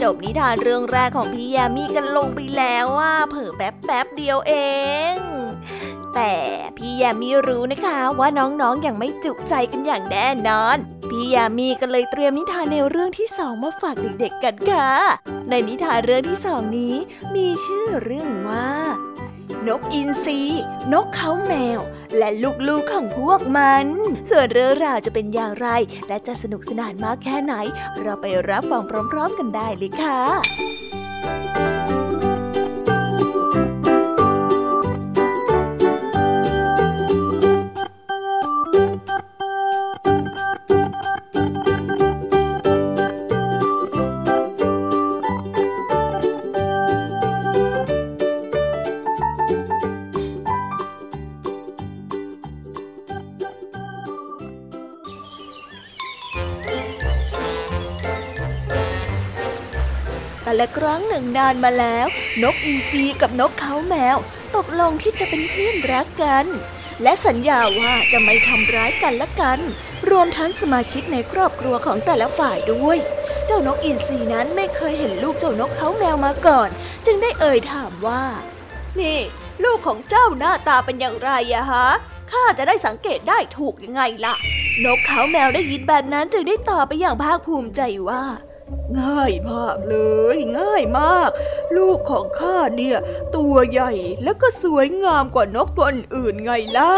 [0.01, 4.53] จบนิทานเรื่องแรกของพี่ยามีกันลงไปแล้วว่าเผิ่แป๊บแป๊บเดียวเอ
[5.13, 5.15] ง
[6.15, 6.33] แต่
[6.77, 10.77] พี่ยามีรู้นะคะว่าน้องๆออย่างไม่จุใจกันอย่างแน่นอน
[11.11, 14.91] พี่ยามีก็เลยเตรียมนิทานในวเรื่องที่สองมาฝากเด็กๆกันค่ะ
[15.49, 16.95] ในนิทานเรื่องที่สองนี้
[17.35, 18.69] มีชื่อเรื่องว่า
[19.67, 20.41] นกอินทรี
[20.93, 21.79] นกเขาแมว
[22.17, 22.29] และ
[22.67, 23.85] ลูกๆของพวกมัน
[24.29, 25.67] ส่วนเรื่องราวจะเป็นอย่างไร
[26.07, 27.53] และจะสนุกสนานมากแค่ไหน
[28.01, 31.66] เราไปรับฟังพร้อม ๆ กันได้เลยค่ะ
[60.59, 62.07] ละครั้งหนึ่งนานมาแล้ว
[62.43, 64.17] นกอินทรีกับนกเขาแมว
[64.55, 66.45] ตกลงที่จะเป็นเพื่อนรักกัน
[67.03, 69.59] และสัญญาว่าจะไม่ทำร้ายกันละกัน
[70.09, 72.97] รวมทั้งสมาชิกในครอบครัวของแต่ละฝ่ายด้วย
[73.45, 76.69] เจ้านกอินทรีนั้นไม่เคยเห็นลูกเจ้านกเขาแมวมาก่อน
[77.05, 78.23] จึงได้เอ่ยถามว่า
[78.99, 79.19] นี่
[79.63, 81.87] ลูกของเจ้าหน้าตาเป็นอย่างไรอะฮะ
[82.31, 84.35] ข้าจะได้สังเกตได้ถูกยังไงล่ะ
[84.85, 88.23] นกเขาแมวได้ยินแบบนั้นจึงได้ตอบไปอย่างภาคภูมิใจว่า
[88.99, 89.97] ง่ายมากเล
[90.35, 91.29] ย ง่ายมาก
[91.77, 92.97] ลูกของข้าเนี่ย
[93.35, 93.91] ตัวใหญ่
[94.23, 96.93] แล้วก็สวยงามกว่านกตัวอื่นไงล่ะ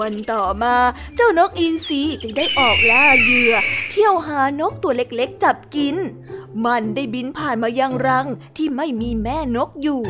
[0.00, 0.74] วันต่อมา
[1.16, 3.54] เจ้านกอินทรีจึงได้ออกล่าเหยื่อ
[3.90, 5.96] เที่ยวหานกตัวเล็กๆจับกิน
[6.66, 10.02] มันได้บินผ่านมายังรังที่ไม่มีแม่นกอยู่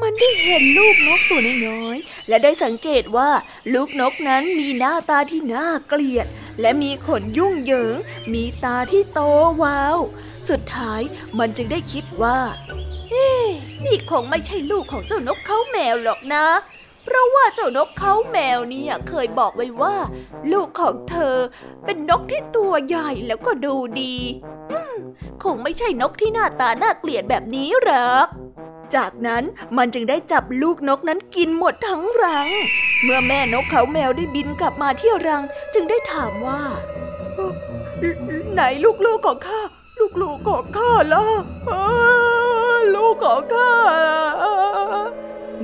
[0.00, 3.30] มันได้เห็นลูกนกตัวน้อยๆ และได้สังเกตว่า
[3.74, 6.26] ลูกนกนั้นมีหน้าตาที่น่าเกลียด
[6.60, 7.96] และมีขนยุ่งเหยิง
[8.32, 9.20] มีตาที่โต
[9.62, 9.96] วาว
[10.48, 11.00] สุดท้าย
[11.38, 12.38] มันจึงได้คิดว่า
[13.10, 13.30] เฮ้
[13.84, 16.46] นี่คงไม่ใช่ลูกของเจ้านกเขาแมวหรอกนะ
[17.04, 19.96] เพราะว่าเจ้านกเขาแมวเนี่ยเคยบอกไว้ว่า
[20.52, 21.36] ลูกของเธอ
[21.84, 24.16] เป็นนกที่ตัวใหญ่แล้วก็ดูดี
[25.42, 28.26] คงไม่ใช่นกที่หน้าตาน่าเกลียดแบบนี้หรอก
[28.94, 29.44] จากนั้น
[29.76, 32.48] มันจึงได้จับลูกนกนั้นกินหมดทั้งรัง
[33.02, 35.42] เมื่อแม่นกเขาแมวได้บินกลับมาเที่ยวรัง
[35.74, 36.60] จึงได้ถามว่า
[38.52, 38.60] ไหน
[39.04, 39.60] ลูกๆของข้า
[40.22, 41.24] ลูกๆของข้าล่ะ
[42.94, 43.72] ลูกของข้า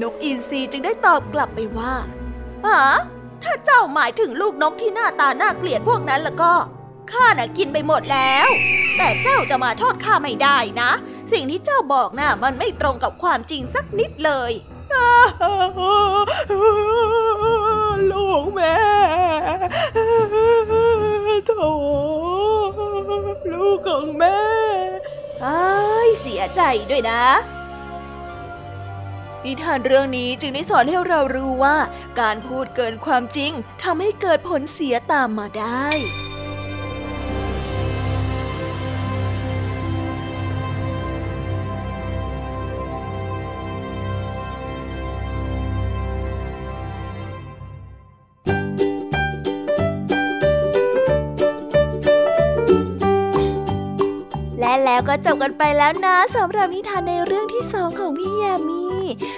[0.03, 1.95] นกอินทรีจึงได้ตอบกลับไปว่า
[2.67, 2.83] ฮะ
[3.43, 6.53] ถ้าเจ้าหมายถึงลูกนกที่หน้าตาน่าเกลียดพวกนั้นแล้วก็
[7.13, 8.49] ข้าน่ะกินไปหมดแล้ว
[8.97, 10.91] แต่เจ้าจะมาโทษข้าไม่ได้นะ
[11.33, 14.53] สิ่งที่เจ้าบอกน่ะมันไม่ตรงกับความจริงสักนิดเลย
[18.11, 18.77] ลูกแม่
[21.47, 21.53] โถ
[23.53, 24.39] ลูกของแม่
[25.43, 25.59] ไอ้
[26.21, 27.25] เสียใจด้วยนะ
[29.47, 31.77] นิทานเรื่องนี้จึงได้สอนให้เรารู้ว่า
[32.21, 35.87] การพูดเกินความจริงทำให้เกิดผลเสียตามมาได้
[54.87, 58.86] แล้วก็จบกันไปแล้วนะสำหรับนิทานในเรื่องที่สองของพี่ยามี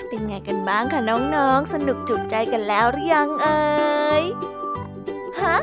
[0.08, 3.58] เป็นไงกันบ้างคะน้องๆ สนุกจุใจกันแล้วหรือยังเอ่
[4.20, 4.22] ย
[5.40, 5.56] ฮะ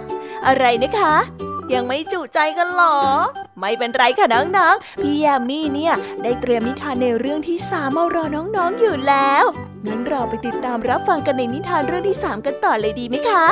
[0.47, 1.15] อะไรนะคะ
[1.73, 2.97] ยังไม่จุใจกันหรอ
[3.59, 9.45] ไม่เป็นไรค่ะน้องๆ พี่ยามีเนี่ย ได้เตรียมนิทานในเรื่องที่สามมารอน้องๆอยู่แล้ว
[9.87, 13.45] งั้นเราไปติดตามรับฟังกันในนิทานเรื่องที่สามกันต่อเลยดีไหมคะ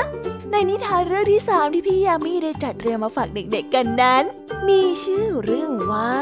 [0.51, 4.23] ในนิทานเรื่องที่สามที่พี่ยามีได้จัดเตรียมมาฝากเด็กๆกันนั้น
[4.67, 6.15] มีชื่อเรื่องว่า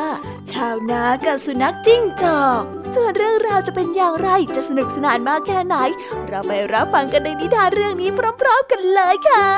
[0.51, 2.61] ชาวนากับสุนัขจิ้งจอก
[2.95, 5.75] ส่วนเรื่องราวจะเป็นอย่างไรจะสนุกสนานมากแค่ไหน
[6.27, 8.09] เราไปรับฟังกันในนิทานเรื่องนี้
[8.41, 9.49] พร้อม ๆ กันเลยค่ะ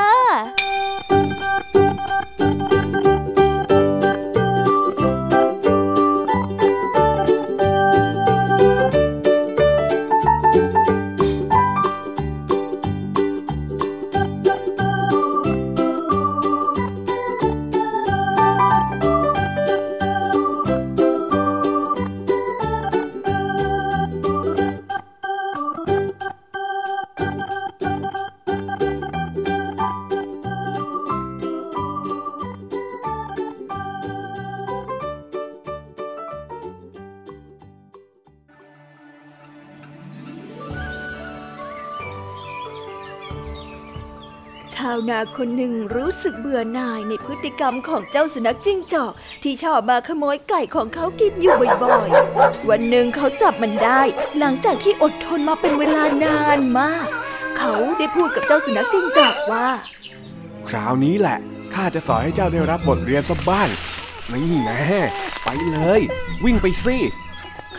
[45.37, 54.01] คนหนึ่งรู้สึกเบื่อหน่ายในพฤติกรรมของเจ้าสุนัขจิ้งจอกที่ชอบมาขโมยไก่ของเขากินอยู่บ่อยๆ วันหนึ่งเขาจับมันได้
[54.39, 57.07] หลังจากที่อดทนมาเป็นเวลานานมาก
[57.57, 59.67] เขาได้พูดกับเจ้าสุนัขจิ้งจอกว่า
[60.69, 61.37] คราวนี้แหละ
[61.73, 63.69] ข้าจะสอนให้เจ้าได้รับบทเรียนสักบ้าง
[64.33, 64.99] นี่แน่
[65.43, 66.01] ไปเลย
[66.43, 66.97] วิ่งไปสิ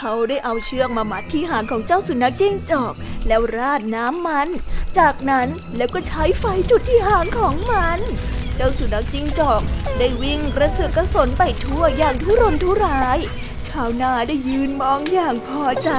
[0.06, 2.94] เขาได้เอาเชือกมามัดที่หางของเจ้าสุนัขจิ้งจอก
[3.26, 4.48] แล้วราดน้ำมัน
[4.98, 7.98] จากนั้นแล้วก็ใช้ไฟจุดที่หางของมัน
[8.56, 9.60] เจ้าสุนัขจิ้งจอก
[9.98, 13.18] ได้วิ่งกระเสือกกระสนไปทั่วอย่างทุรนทุราย
[13.68, 15.90] ชาวนาได้ยืนมองอย่างพอใจ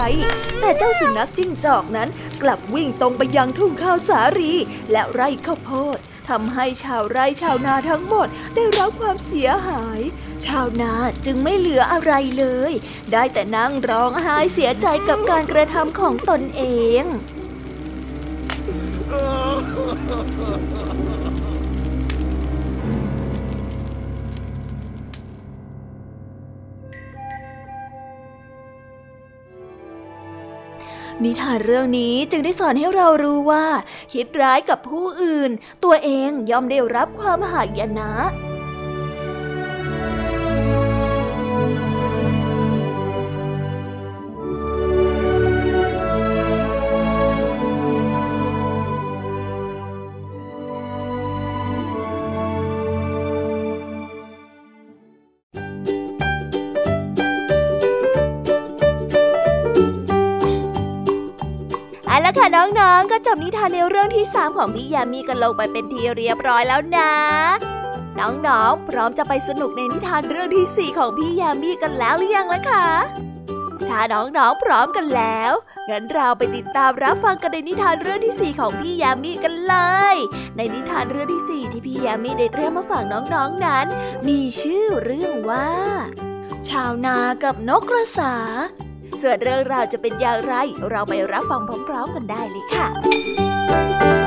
[0.59, 2.09] แต่เจ้าสุนัขจิ้งจอกนั้น
[2.41, 4.51] กลับวิ่งตรงไปยังทุ่งข้าวสาลี
[4.91, 5.97] และไร่ข้าวโพด
[6.29, 10.01] ทำให้ชาวไร่ชาวนาทั้งหมดได้รับความเสียหาย
[10.45, 10.93] ชาวนา
[11.25, 12.71] จึงไม่เหลืออะไรเลย
[13.11, 16.63] ได้แต่นั่งร้องไห้เสียใจกับการกระทำของตนเอ
[17.01, 17.03] ง
[31.25, 33.65] นิทานเรื่องนี้จึงได้สอนให้เรารู้ว่า
[34.13, 35.51] คิดร้ายกับผู้อื่น
[35.83, 38.54] ตัวเองย่อมได้รับความหายนะค่ะ
[63.17, 67.13] ก็จบนิทานในเรื่องที่สามของพี่ยามีกันลงไปเป็นที่เรียบร้อยแล้วนะ
[68.19, 72.87] น้องๆ พร้อมจะไปสนุกในนิทานเรื่องที่สี่ของพี่ยามีกันแล้วหรือยังล่ะคะ
[73.89, 75.51] ถ้าน้องๆ พร้อมกันแล้ว
[75.89, 79.75] งั้นเราไปติดตามรับฟังกันในนิทานเรื่องที่สี่ของพี่ยามีกันเล
[80.13, 80.15] ย
[80.57, 83.85] ในนิทานเรื่องที่สี่ที่พี่ยามีได้เตรียมมาฝากน้องๆนั้น
[84.27, 85.69] มีชื่อเรื่องว่า
[86.69, 88.35] ชาวนากับนกกระสา
[89.21, 90.53] ส่วนเรื่องราวจะเป็นอย่างไร
[90.91, 94.24] เราไปรับฟังพร้อมๆกันได้เลยค่ะ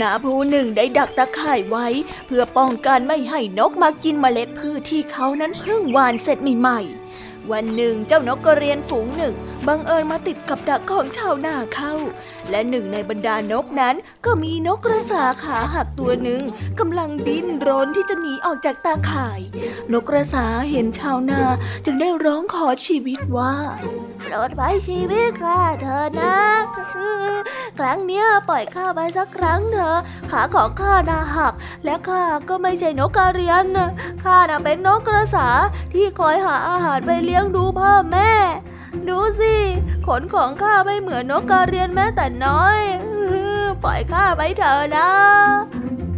[0.00, 1.86] นาผู้หนึ่งได้ดักตะข่ายไว้
[2.26, 9.34] เพื่อป้องกันไม่ให้นกมากินเมล็ดพืชที่เขานั้นเพิ่งหว่านเสร็จใหม่ๆ วันหนึ่งเจ้านกกระเรียนฝูงหนึ่ง
[9.66, 11.94] บังเอิญมาติดกับดักของชาวนาเข้า
[12.50, 16.42] และหนึ่งในบรรดานกนั้นก็มีนกกระสาขาหักตัวหนึ่ง
[16.80, 19.40] กำลังดิ้นรนที่จะหนีออกจากตาข่าย
[19.92, 21.40] นกกระสาเห็นชาวนา
[21.84, 23.54] จึงได้ร้องขอชีวิตว่า
[24.22, 26.38] โปรดไว้ชีวิตข้าเถอะนะ
[27.78, 29.98] ครั้งเนี้ยปล่อยข้าไปสักครั้งเถอะ
[30.30, 31.54] ขาของข้านาหัก
[31.84, 33.66] และข้าก็ไม่ใช่นกกระเรียน
[34.24, 35.48] ข้าน่ะเป็นนกกระสา
[35.92, 38.32] ที่คอยหาอาหารไปเลี้ยลี้ยงดูพ่อแม่
[39.08, 39.54] ดูสิ
[40.06, 42.80] ขนของข้าไม่เหมือนนกกระเรียนแม้แต่น้อย
[43.84, 45.08] ปล่อยข้าไปเถอะนะ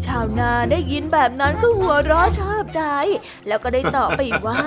[0.04, 2.82] ชาวนาได้ยินแบบนั้นก็หัวเราะชอบใจ
[3.46, 4.62] แล้วก็ได้ตอบไปว่า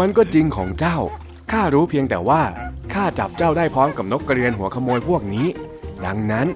[0.00, 0.98] มันก็จริงของเจ้า
[1.52, 2.42] ข้ารู้เพียงแต่ว่า
[2.94, 5.46] ข้าจับเจ้าได้พร้อมกับนกกระเรียนหัวขโมยพวกนี้
[6.06, 6.46] ดังนั้น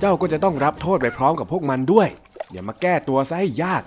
[0.00, 2.08] เจ้าก็จะต้องรับโทษไปพร้อมกับพวกมันด้วย
[2.52, 3.82] อย่ามาแก้ตัวซะให้ยาก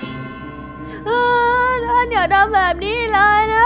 [1.88, 3.66] ท่านอย่าทำแบบนี้เลยนะ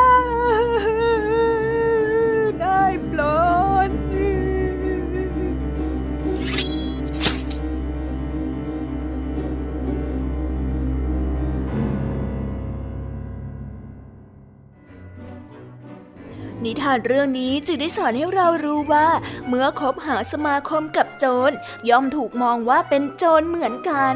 [16.66, 19.07] นิทานเรื่องนี้จึงได้สอนให้เรารู้ว่า
[19.47, 21.51] เมื่อคบหาสมาคมกับโจร
[21.89, 24.16] ย่อมถูกมองว่าเป็นโจรเหมือนกัน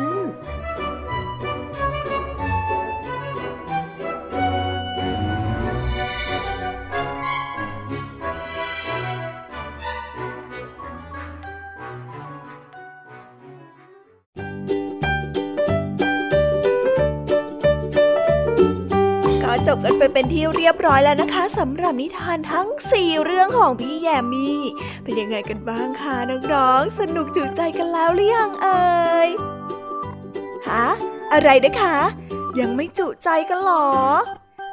[20.19, 24.59] เป็นที่เรียบร้อยแล้วนะคะสำหรับนิทานทั้ง 4 เรื่องของพี่แยมมี่
[25.03, 26.15] เป็นยังไงกันบ้างคะ
[26.53, 29.29] น้องๆสนุกจุใจกันแล้วหรือยังเอ่ย
[30.67, 30.85] ฮะ
[31.33, 31.97] อะไรนะคะ
[32.59, 33.87] ยังไม่จุใจกันหรอ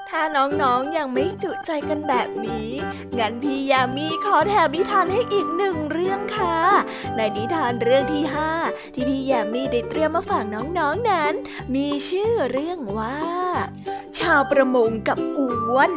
[0.09, 2.71] ถ้าน้องๆยังไม่จุใจกันแบบนี้
[3.19, 6.57] งั้นพี่ยามีขอแถมนิทานให้อีกหนึ่งเรื่องค่ะ
[7.17, 8.53] ในนิทานเรื่องที่ห้า
[8.95, 10.81] ที่พี่ยามีได้เตรียมมาฝากน้องๆน
[11.11, 11.33] นั้น
[11.75, 13.19] มีชื่อเรื่องว่า
[14.19, 15.91] ชาวประมงกับอ้วน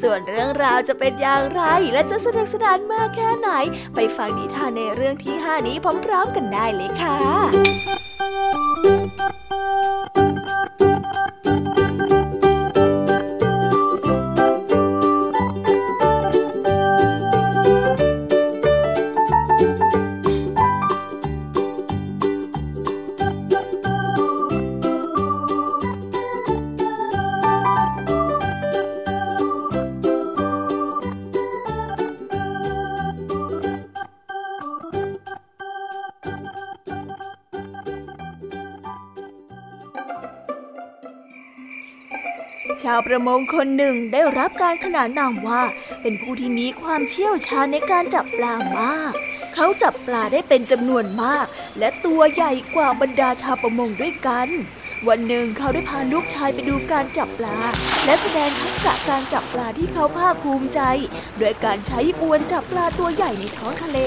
[0.00, 3.50] ส่วนเรื่องราวจะเป็นอย่างไรและจะสนุกสนานมากแค่ไหน
[3.94, 45.62] ไปฟังนิทานในเรื่องที่ห้านี้พร้อมๆกันได้เลยค่ะาวประมงคนหนึ่งได้รับการขนานนามว่า
[46.02, 49.12] เป็นผู้ที่มีความเชี่ยวชาญในการจับปลามาก
[49.54, 51.46] เขาจับปลาได้เป็นจำนวนมาก
[51.78, 54.48] และตัวใหญ่กว่าบรรดาชาวประมงด้วยกัน
[55.08, 57.58] วันหนึ่งเขาได้พาลูกชายไปดูการจับปลา
[58.04, 60.80] และแสดงทักษะการจับปลาที่เขาภาคภูมิใจ
[61.38, 63.98] โดยการใช้อวนจับปลาตัวใหญ่ในท้องทะเล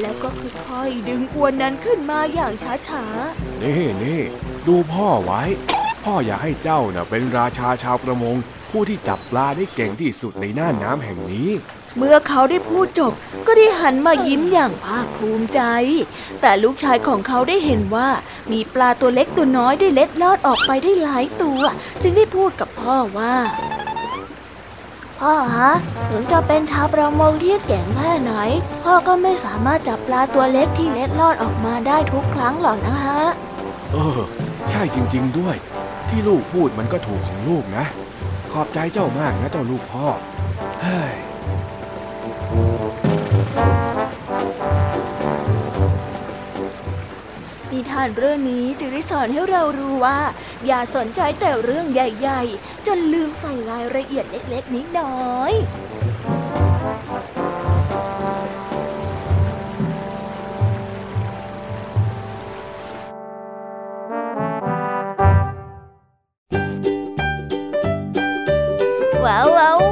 [0.00, 0.28] แล้วก็
[0.68, 2.52] ค่อยๆดึงอวนนั้นขึ้นมาอย่าง
[2.88, 4.20] ช้าๆ นี่นี่
[4.66, 5.42] ดูพ่อไว้
[6.04, 8.36] พ่ออยากให้เจ้าเน่ะเป็นราชาชาวประมง
[8.70, 11.50] ผู้ที่จับปลาได้เก่งที่สุดในน่านน้ำแห่งนี้
[11.96, 13.12] เมื่อเขาได้พูดจบ
[13.46, 15.60] ก็ได้หันมายิ้มอย่างภาคภูมิใจ
[16.40, 18.08] แต่ลูกชายของเขาได้เห็นว่า
[18.52, 21.60] มีปลาตัวเล็กตัวน้อยได้เล็ดลอดออกไปได้หลายตัว
[22.02, 23.34] จึงได้พูดกับพ่อว่า
[25.20, 25.72] พ่อฮะ
[26.10, 28.32] ถึงจะเป็นชาวประมงที่เก่งแค่ไหน
[28.84, 33.22] พ่อก็ไม่สามารถจับปลาตัวเล็กที่เล็ดลอดออกมาได้ทุกครั้งหรอกนะฮะ
[33.92, 34.20] เออ
[34.70, 35.56] ใช่จริง ๆ ด้วย
[36.08, 37.84] ที่ลูกพูดมันก็ถูกของลูกนะ
[38.52, 40.06] ขอบใจเจ้ามากนะเจ้าลูกพ่อ
[40.82, 41.14] เฮ้ย
[47.72, 50.18] นิทานเรื่องนี้จึงได้สอนให้เรารู้ว่า
[50.66, 55.52] อย่าสนใจแต่เรื่องใหญ่ ๆ จนลืมใส่รายละเอียดเล็ก ๆ นิดน้อย
[69.32, 69.91] จ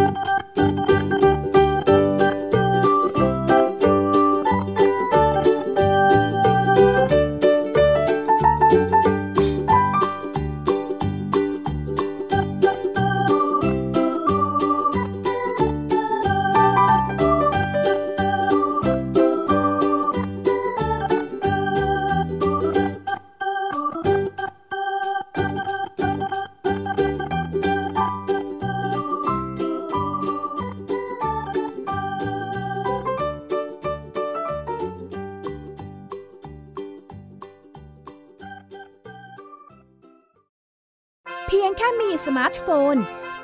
[42.93, 42.95] น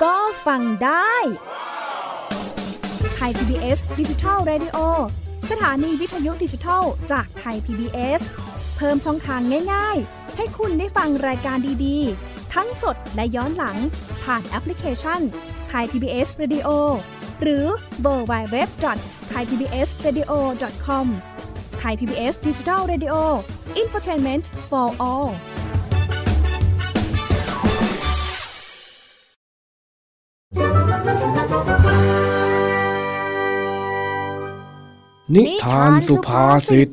[0.04, 0.16] ก็
[0.46, 1.16] ฟังได้
[3.16, 4.78] ไทย PBS Digital Radio
[5.52, 8.22] สถานีวิทยุดิจิทัลจากไทย PBS
[8.78, 9.42] เพิ่มช่องทาง
[9.74, 13.78] ง่าย ๆ ให้คุณได้ฟังรายการดีๆ ทั้งสดและย้อนหลัง
[14.24, 15.22] ผ่านแอปพลิเคชัน
[15.70, 16.70] ไทย PBS Radio
[17.42, 17.66] หรือ
[18.02, 18.70] เวอร์ไบเว็บ
[19.30, 20.32] ไทยพีบีเอสเรดิโอ
[20.86, 21.08] คอม
[21.80, 23.16] ไทยพีบีเอสดิจิทัลเรดิโอ
[23.78, 25.30] อินฟอร์ทนเมนต์ for all
[35.36, 36.90] นิทานสุภาษิต ล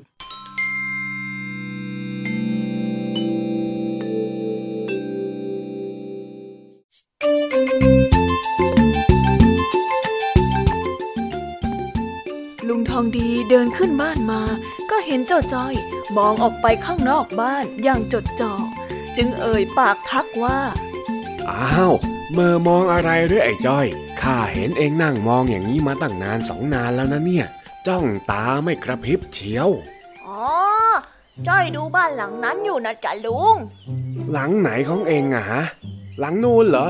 [12.74, 14.42] ุงทองดีเดินขึ้นบ้านมา
[14.90, 15.74] ก็เห็นเจ้าจ้อย
[16.16, 18.52] มองออกไปข้างนอกบ้านอย่างจดจ่อ
[19.16, 20.58] จึงเอ่ยปากทักว่า
[21.50, 21.94] อ้าว
[22.32, 23.86] เมื่อมองอะไรหรือไอ้จ้อย
[24.20, 27.46] ขข้าเห็นเองนั่งมองอย่างนี้มาตั้งนานสองนานแล้วนะเนี่ย
[27.86, 29.68] จ้องตาไม่กระพริบเชียว
[30.26, 30.44] อ๋อ
[31.46, 33.56] จ้อยดูบ้านหลังนั้นอยู่นะจ๊ะลุง
[34.32, 35.62] หลังไหนของเองอะฮะ
[36.18, 36.88] หลังนู้นเหรอ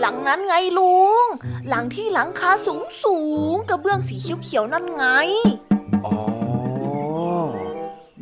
[0.00, 1.24] หลังนั้นไงลุง
[1.68, 3.18] หลังที่หลังคาสูงสู
[3.52, 5.04] งกระเบื้องสีเขียวๆนั่นไง
[6.06, 6.18] อ๋อ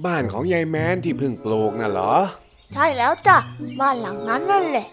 [0.04, 2.14] บ้านของยายแม้นที่เพิ่งปลูกน่ะเหรอ
[2.72, 3.36] ใช่แล้วจ้ะ
[3.80, 4.86] บ้านหลังนั้นนั่นแหละ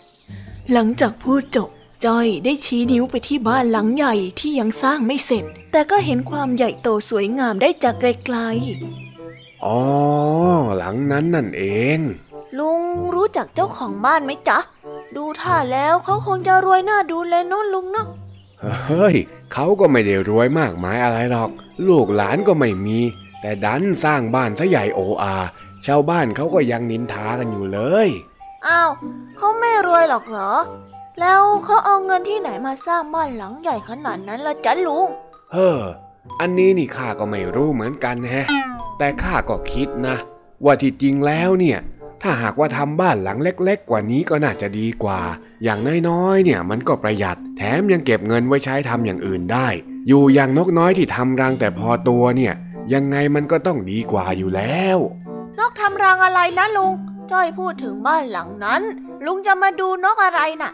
[0.73, 1.69] หลังจากพูดจบ
[2.05, 8.37] จ้อยได้ชี้นิ้วไปที่บ้านหลังใหญ่ที่ยังสร้างไม่เสร็จ แต่ก็เห็นความใหญ่โตสวยงามได้จากไกล
[9.65, 9.81] อ๋อ
[10.77, 11.63] หลังนั้นนั่นเอ
[11.97, 11.99] ง
[12.59, 12.81] ลุง
[13.15, 14.59] รู้จักเจ้าของบ้านไหมจ๊ะ
[15.15, 18.07] ดูท่าแล้วเขาคงจะรวยหน้าดูเลยเน้นลุงเนาะ
[18.87, 19.15] เฮ้ย
[19.53, 21.49] เขาก็ไม่ได้รวยมากมายอะไรหรอก
[21.87, 22.99] ลูกหลานก็ไม่มี
[23.41, 25.35] แต่ดันสร้างบ้านซะใหญ่โออา
[25.85, 28.07] ชาวบ้านเขาก็ยังนินทากันอยู่เลย
[28.67, 28.91] อ้าว
[29.37, 30.53] เขาไม่รวยหรอกเหรอ
[31.19, 35.07] แล้วเขาเอาเงินที่ไหนมาสร้างบ้านหลังใหญ่ขนาดนั้นล่ะจ๊ะลุง
[35.53, 35.81] เฮ้อ
[36.39, 38.45] อันนี้นี่ข้าก็ไม่รู้เหมือนกันแฮะ
[38.97, 40.17] แต่ข้าก็คิดนะ
[40.65, 41.79] ว่าที่จริงแล้วเนี่ย
[42.21, 45.19] ถ้าหากว่าทำบ้านหลังเล็ก ๆ กว่านี้ก็น่าจะดีกว่า
[45.63, 49.67] อย่างน้อยๆเนี่ยมันก็ประหยัด แถมยังเก็บเงินไว้ใช้ทำอย่างอื่นได้
[50.07, 52.53] อยู่อย่างนกน้อยที่ทำรังแต่พอตัวเนี่ย
[52.93, 54.97] ยังไงมันก็ต้องดีกว่าอยู่แล้ว
[55.57, 56.93] นกทำรังอะไรนะลุง
[57.31, 58.81] จ้อยพูดถึงบ้านหลังนั้น
[59.25, 60.71] ลุงจะมาดูนกอะไรน่ะ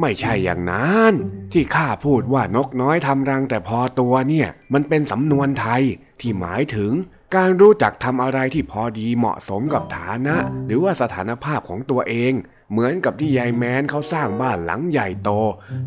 [0.00, 1.12] ไม่ใช่อย่างนั้น
[1.52, 5.82] ที่ข้าพูดว่านกน้อยทำรังแต่พอตัวเนี่ย มันเป็นสำนวนไทย
[6.20, 6.92] ที่หมายถึง
[7.36, 12.32] การรู้จักทำอะไรที่พอดีเหมาะสมกับฐานะ หรือว่าสถานภาพของตัวเอง
[12.70, 15.30] เหมือนกับที่ยายแมนเขาสร้างบ้านหลังใหญ่โต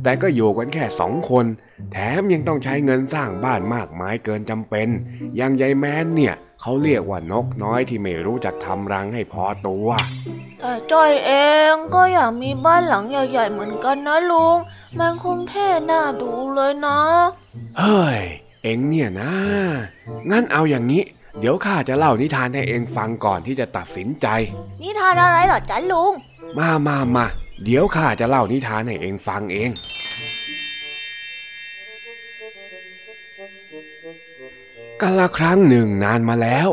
[0.03, 1.45] แต่ก็อยู่กันแค่สองคน
[1.91, 4.87] แถมยังต้องใช้เงินสร้างบ้านมากมายเกินจำเป็น
[5.37, 9.87] อย่างยายแมนเนี่ย เขาเรียกว่านกน้อยที่ไม่รู้จักทำรังให้พอตัว
[10.59, 11.31] แต่จ้อยเอ
[11.71, 14.57] งก็อยากมีบ้านหลังใหญ่ ๆ เหมือนกันนะลุง
[14.99, 16.99] มันคงเท่น่าดูเลยนะ
[17.77, 18.21] เฮ้ย
[18.63, 19.33] เอ็งเนี่ยนะ
[20.29, 21.03] งั้นเอาอย่างนี้
[21.39, 24.27] เดี๋ยวข้าจะเล่านิทานให้เอ็งฟังก่อนที่จะตัดสินใจ
[24.81, 26.13] นิทานอะไรเหรอจ๊ะลุง
[26.57, 27.25] มามามา
[27.63, 29.69] เดี๋ยวข้าจะเล่านิทานให้เอ็งฟังเอง
[35.01, 36.69] กาละครั้งหนึ่งนานมาแล้ว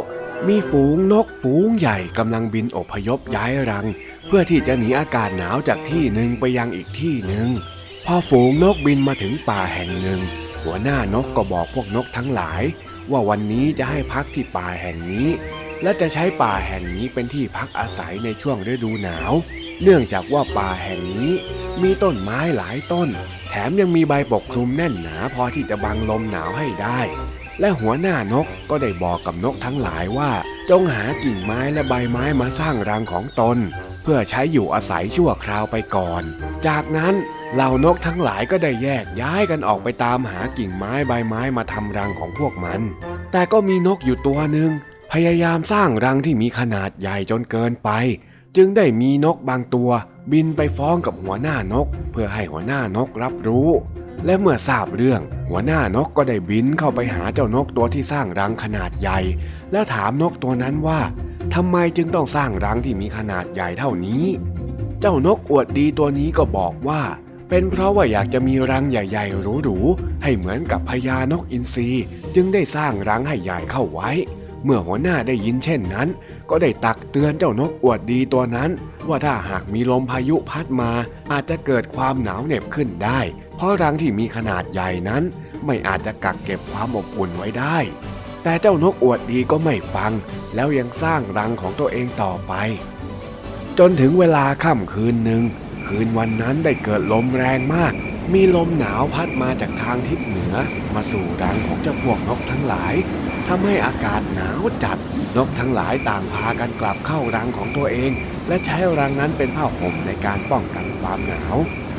[0.48, 3.86] มีฝูงนกฝูงใหญ่กำลังบินอพยพย้ายรัง
[4.26, 7.48] เพื่อที่จะหนีอากาศหนาวจากที่หนึ่งไปยังอีกที่หนึ่ง
[8.06, 10.20] พอฝูงนกบินมาถึงป่าแห่งหนึ่ง
[10.62, 12.62] หัวหน้านกก็บอกพวกนกทั้งหลาย
[13.10, 15.28] ว่าวันนี้จะให้พักที่ป่าแห่งนี้
[15.82, 19.32] และจะใช้ป่าแห่งนี้เป็นที่พักอาศัยในช่วงฤดูหนาว
[19.82, 21.32] เนื่องจากว่าป่าแห่งนี้
[21.82, 23.08] มีต้นไม้หลายต้น
[23.48, 27.00] แถมยังมีใบปกคลุมแน่นหนาพอที่จะบังลมหนาวให้ได้
[27.60, 30.32] และหัวหน้านกก็ได้บอกกับนกทั้งหลายว่า
[30.70, 33.58] จงหากิ่งไม้และใบไม้มาสร้างรังของตน
[34.02, 36.22] เพื่อใช้อยู่อาศัยชั่วคราวไปก่อน
[36.66, 37.14] จากนั้น
[37.54, 42.80] เหล่านกทั้งหลายก็ได้แยกย้ายกันออกไปตามหากิ่งไม้ใบไม้มาทำรังของพวกมัน
[43.32, 44.70] แต่ก็มีนกอยู่ตัวหนึ่ง
[45.12, 47.90] พยายามสร้างรังที่มีขนาดใหญ่จนเกินไป
[48.56, 49.90] จึงได้มีนกบางตัว
[50.32, 53.70] บินไปฟ้องกับหัวหน้านก เพื่อให้หัวหน้านกรับรู้
[54.24, 55.20] และเมื่อทราบเรื่อง
[55.50, 59.18] หัวหน้านกก็ได้บินเข้าไปหาเจ้านกตัวที่สร้างรังขนาดใหญ่
[59.72, 61.00] แล้วถามนกตัวนั้นว่า
[61.54, 64.24] ทำไมจึงต้องสร้างรังที่มีขนาดใหญ่เท่านี้
[65.00, 67.02] เจ้านกอวดดีตัวนี้ก็บอกว่า
[67.48, 71.88] เป็นเพราะว่าอยากจะมีรังใหญ่ๆหรูๆให้เหมือนกับพญานกอินทรี
[72.34, 74.10] จึงได้สร้างรังให้ใหญ่เข้าไว้
[74.64, 76.08] เมื่อหัวหน้าได้ยินเช่นนั้น
[76.50, 78.70] ก็ได้ตักเตือนเจ้านกอวดดีตัวนั้น
[79.08, 80.90] ว่าถ้าหากมีลมพายุพัดมา
[81.32, 83.20] อาจจะเกิดความหนาวเหน็บขึ้นได้
[83.56, 85.22] เพราะรังที่มีขนาดใหญ่นั้น
[85.66, 87.76] ไม่อาจจะกักเก็บความอบอุ่นไว้ได้
[88.42, 90.12] แต่เจ้านกอวดดีก็ไม่ฟัง
[90.54, 92.52] แล้วยังสร้างรังของตัวเองต่อไป
[93.78, 95.42] จนถึงเวลาค่ำคืนหนึ่ง
[95.86, 97.92] คืนวันนั้นได้เกิดลมแรงมาก
[98.34, 100.54] มีลมหนาวพัดมาจากทางทิศเหนือ
[100.94, 102.94] มาสู่รังของเจ้าพวกนกทั้งหลาย
[103.48, 104.98] ทำให้อากาศหนาวจัด
[105.36, 108.10] นกทั้งหลายต่างพากันกลับเข้ารังของตัวเอง
[108.48, 111.56] และใช้รังนั้นเป็นผ้าห่มในการป้องกันความหนาว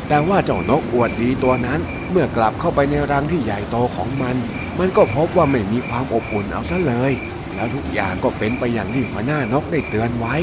[0.07, 1.79] แต่ว่าเจ้านกอวดดีตัวนั้น
[2.11, 4.35] เมื่อกลับเข้าไปในรังที่ใหญ่โตของมัน
[4.79, 7.11] มันก็พบว่าไม่มีความอบอุ่นเอาซะเลย
[7.55, 10.35] แล้วทุกอย่างก็เป็นไปอย่างที่หัวหน้านกได้เตือนไว้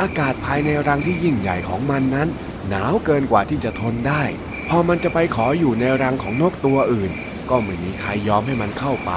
[0.00, 2.28] อากาศภายในรังที่ยิ่งใหญ่ของมันนั้น
[2.68, 4.22] หนาวเกินกว่าที่จะทนได้
[4.68, 7.12] พอมันจะไปขออยู่ในรังของนกตัวอื่น
[7.50, 9.12] ก็ไม่มีใครยอมให้มันเข้าไป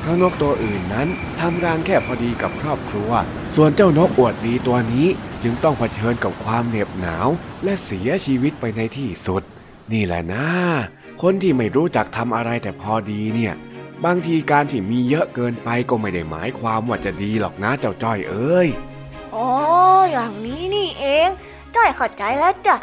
[0.00, 1.08] เพราะนกตัวอื่นนั้น
[1.40, 3.10] ทำรังแค่พอดีกับครอบครัว
[3.56, 5.08] ส่วนเจ้านกอวดดีตัวนี้
[5.42, 7.28] จึงต้องเผชิญกับความเหน็บหนาว
[7.64, 9.42] และเสียชีวิตไปในที่สุด
[9.92, 10.46] นี่แหละนะ
[11.22, 13.54] คนที่ไม่รู้จักทำอะไรแต่พอดีเนี่ย
[14.04, 18.68] บางทีการที่มีเยอะเกินไปก็ไม่ได้หมายความว่าจะดีหรอกนะเจ้าจ้อยเอ้ย
[19.34, 19.48] อ๋อ
[20.12, 21.28] อย่างนี้นี่เอง
[21.76, 22.76] จ้อยเข้าใจแล้วจ้ะ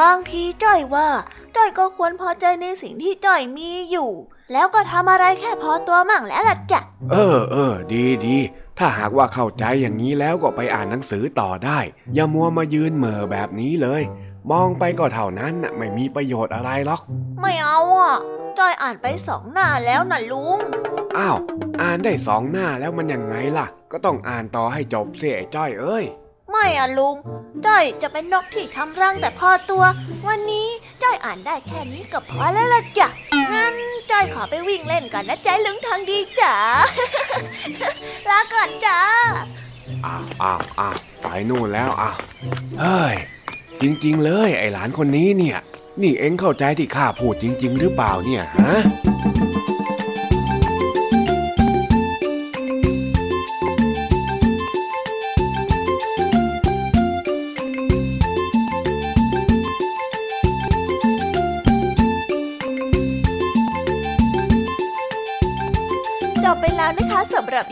[0.00, 1.08] บางทีจ้อยว่า
[1.56, 4.10] จ้อยก็ควรพอใจในสิ่งที่จ้อยมีอยู่
[4.52, 6.80] แล้วก็ทำอะไรแค่พอตัวมั่งแล้วล่ะจ้ะ
[7.12, 8.36] เออเออดีดี
[8.78, 11.78] ถ้าหากว่าเข้าใจอย่างนี้แล้วก็ไปอ่านหนังสือต่อได้
[12.14, 14.02] อย่ามัวมายืนเหม่อแบบนี้เลย
[14.50, 17.00] มองไปก็เท่านั้นน่ะไม่มีประโยชน์อะไรหรอก
[17.40, 18.16] ไม่เอาอะ
[18.58, 20.58] จ้อยอ่านไปสองหน้าแล้วนะลุง
[21.18, 21.36] อ้าว
[21.82, 26.04] อ่านได้สองหน้าแล้วมันยังไงล่ะ ก็ต้องอ่านต่อให้จบเสียไอ้จ้อยเอ้ย
[26.52, 27.16] ไม่อะลุง
[27.66, 29.84] จ้อยจะเป็นนกที่ทำรังแต่พอตัว
[30.28, 30.68] วันนี้
[31.02, 33.08] จ้อยอ่านได้แค่นี้ก็พอแล้วล่ะจ้ะ
[33.52, 33.74] งั้น
[34.10, 36.56] จ้อยขอไปวิ่งเล่นกันนะใจลุงทางดีจ๋า
[38.30, 38.98] ลาก่อนจ้า
[40.06, 42.16] อ้าวอ้าวอ้าวไปนู่นแล้วอ้าว
[42.80, 43.14] เฮ้ย
[43.80, 45.58] จริง ๆ เลยไอ้หลานคนนี้เนี่ย
[46.02, 48.78] นี่เอ็งเข้าใจที่ข้าพูดจริง ๆ หรือเปล่าเนี่ยฮะ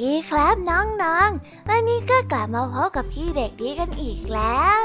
[0.00, 4.82] ดีครับน้องๆ วันนี้ก็กลับมาพบกับพี่เด็กดีกันอีกแล้ว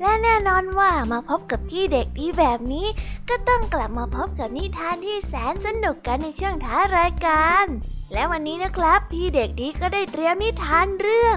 [0.00, 2.86] และแน่นอนว่ามาพบกับพี่เด็กดีแบบนี้
[3.28, 7.64] ก็ต้องกลับมาพบกับนิทานที่แสนสนุกกันในช่วงท้ารายการ
[8.12, 11.36] และวันนี้นะครับ พี่เด็กดีก็ได้เตรียมนิทานเรื่อง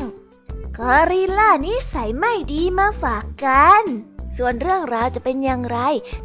[0.78, 3.84] กอริลลานิสัยไม่ดีมาฝากกัน
[4.38, 5.78] ส่วนเรื่องราวจะเป็นอย่างไร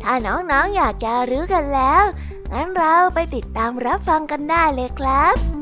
[0.02, 2.04] ถ้าน้องๆออยากจะรู้กันแล้ว
[2.52, 5.53] งั้นเราไปติดตามรับฟังกันได้เลยครับ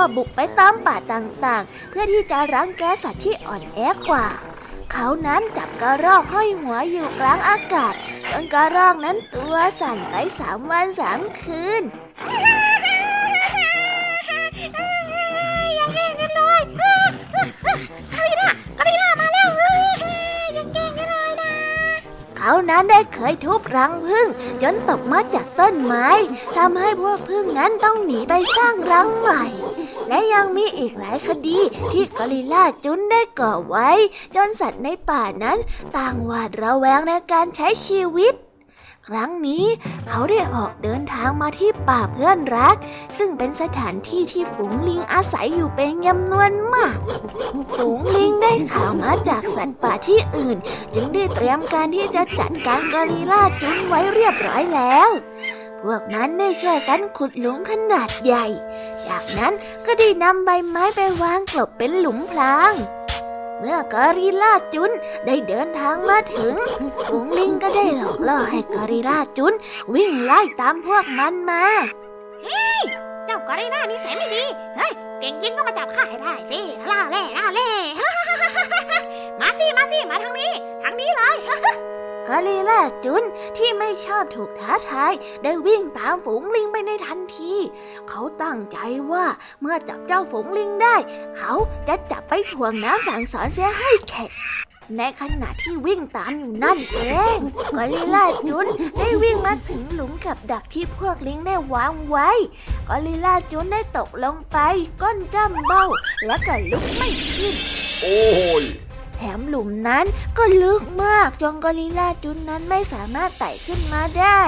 [0.00, 3.78] อบบุกไปตามป่าต่างๆ เพื่อที่จะรังแกสัตว์ที่อ่อนแอ
[4.08, 4.26] กว่า
[4.92, 7.94] เขานั้นจับกระรอกห้อยหัวอยู่กลางอากาศ
[8.30, 11.82] จนกระรอกนั้นตัวสั่นไปสามวันสามคืน
[22.46, 24.26] เขานั้นได้เคยทุบรังผึ้ง
[24.62, 26.08] จนตกมาจากต้นไม้
[26.56, 29.44] ทำให้พวกผึ้งนั้นต้องหนีไปสร้างรังใหม่
[30.08, 31.58] และยังมีอีกหลายคดี
[31.92, 33.90] ที่กอริลลาจุนได้ก่อไว้
[34.34, 35.58] จนสัตว์ในป่านั้น
[35.96, 38.34] ต่างหวาดระแวงในการใช้ชีวิต
[39.08, 39.64] ครั้งนี้
[40.08, 42.76] เขาได้ออกเดินทางมาที่ป่าเพื่อนรัก
[43.18, 46.96] ซึ่งเป็นสถานที่ที่ฝูงลิงอาศัยอยู่เป็นจำนวนมาก
[47.76, 50.56] ฝูงลิงได้ข่าวมาจากสัตว์ป่าที่อื่น
[50.94, 55.08] จึงได้เตรียมการที่จะจัดการกอริลลาจุนไว้เรียบร้อยแล้ว
[55.84, 58.46] พวกนั้นได้ช่วยกันขุดหลุมขนาดใหญ่
[59.08, 59.52] จากนั้น
[59.86, 62.74] ก็ได้นำใบไม้ไปวางกลบเป็นหลุมพราง
[63.58, 64.90] เมื่อกอริลลาจุน
[65.26, 66.54] ได้เดินทางมาถึง
[67.06, 69.52] ฝูงลิงก็ได้หลอกล่อให้กอริลลาจุน
[69.94, 71.64] วิ่งไล่ตามพวกมันมา
[72.44, 72.82] เฮ้ย
[73.26, 74.44] เจ้ากอริลลานิสัยไม่ดี
[74.76, 76.60] เฮ้ย เก่งจริงก็มาจับข้าให้ได้สิ
[76.90, 77.70] ล่าเล่ล่าเล่
[79.40, 81.36] มาสิมาสิมาทางนี้ ทางนี้เลย
[82.28, 83.22] กอริลลาจุน
[83.58, 85.12] ที่ไม่ชอบถูกท้าทาย
[85.42, 87.54] ได้วิ่งตามฝูงลิงไปในทันที
[88.08, 88.78] เขาตั้งใจ
[89.12, 89.24] ว่า
[89.60, 90.96] เมื่อจับเจ้าฝูงลิงได้
[91.38, 91.52] เขา
[91.88, 94.30] จะจับไปถ่วงน้ำสั่งสอนเสียให้แข็ง
[94.98, 97.00] ในขณะที่วิ่งตามอยู่นั่นเอ
[97.34, 97.36] ง
[97.76, 98.66] กอริลลาจุน
[98.98, 102.30] ได้วิ่งมาถึงหลุมกับดักที่พวกลิงได้วางไว้
[102.88, 104.58] กอริลลาจุนได้ตกลงไป
[105.02, 105.84] ก้นจ้ำเบ้า
[106.26, 107.54] และก็ลุกไม่ขึ้น
[108.02, 108.18] โอ้
[108.62, 108.64] ย
[109.16, 110.06] แถมหลุมนั้น
[110.38, 114.42] ก็ลึกมากจนกอริลลาจุนนั้นไม่สามารถไต่ขึ้นมาได้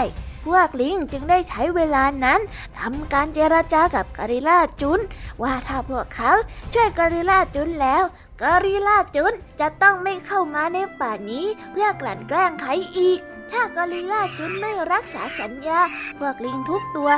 [0.47, 2.41] พวกลิงจึงได้ใช้เวลานั้น
[2.79, 5.01] ทำการเจรจากับกอริลลาจุน
[5.43, 6.33] ว่าถ้าพวกเขา
[6.73, 8.03] ช่วยกอริลลาจุนแล้ว
[8.43, 13.21] กอริลลาจุนจะต้องไม่เข้ามาในป่านี้ เพื่อกลั่นแกล้งใครอีก
[13.53, 15.81] ถ้ากอริลลาจุนไม่รักษาสัญญา
[16.19, 17.11] พวกลิงทุกตัว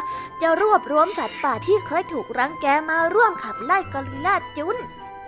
[0.43, 4.77] จะรวบรวมสัตว์ป่าที่เคยถูกรังแกมาร่วมขับไล่กอริลลาจุน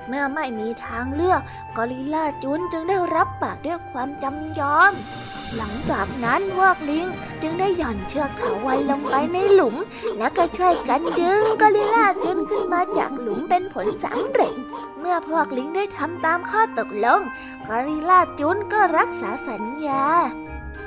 [0.08, 1.40] เมื่อไม่มีทางเลือก
[1.76, 4.92] กอริลลาจุนจึงได้รับปากด้วยความจำยอม
[5.56, 7.06] หลังจากนั้นพวกลิง
[7.42, 9.76] จึงได้หย่อนเชือกเขาไว้ลงไปในหลุม
[10.18, 14.54] แล้วก็ช่วยกันดึงกอริลลาจุนขึ้นมาจากหลุมเป็นผลสำเร็จ
[14.98, 17.20] เมื่อพวกลิงได้ทำตามข้อตกลง
[17.68, 20.04] กอริลลาจุนก็รักษาสัญญา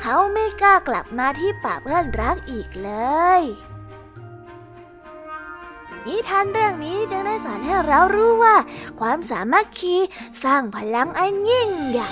[0.01, 2.91] เขาไม่กล้ากลับมาที่ป่าเพื่อนรักอีกเล
[3.39, 3.41] ย
[6.07, 8.55] นิทานเรื่องนี้จึงได้สอนให้เรารู้ว่า
[8.99, 9.95] ความสามัคคี
[10.43, 12.11] สร้างพลังอันยิ่งใหญ่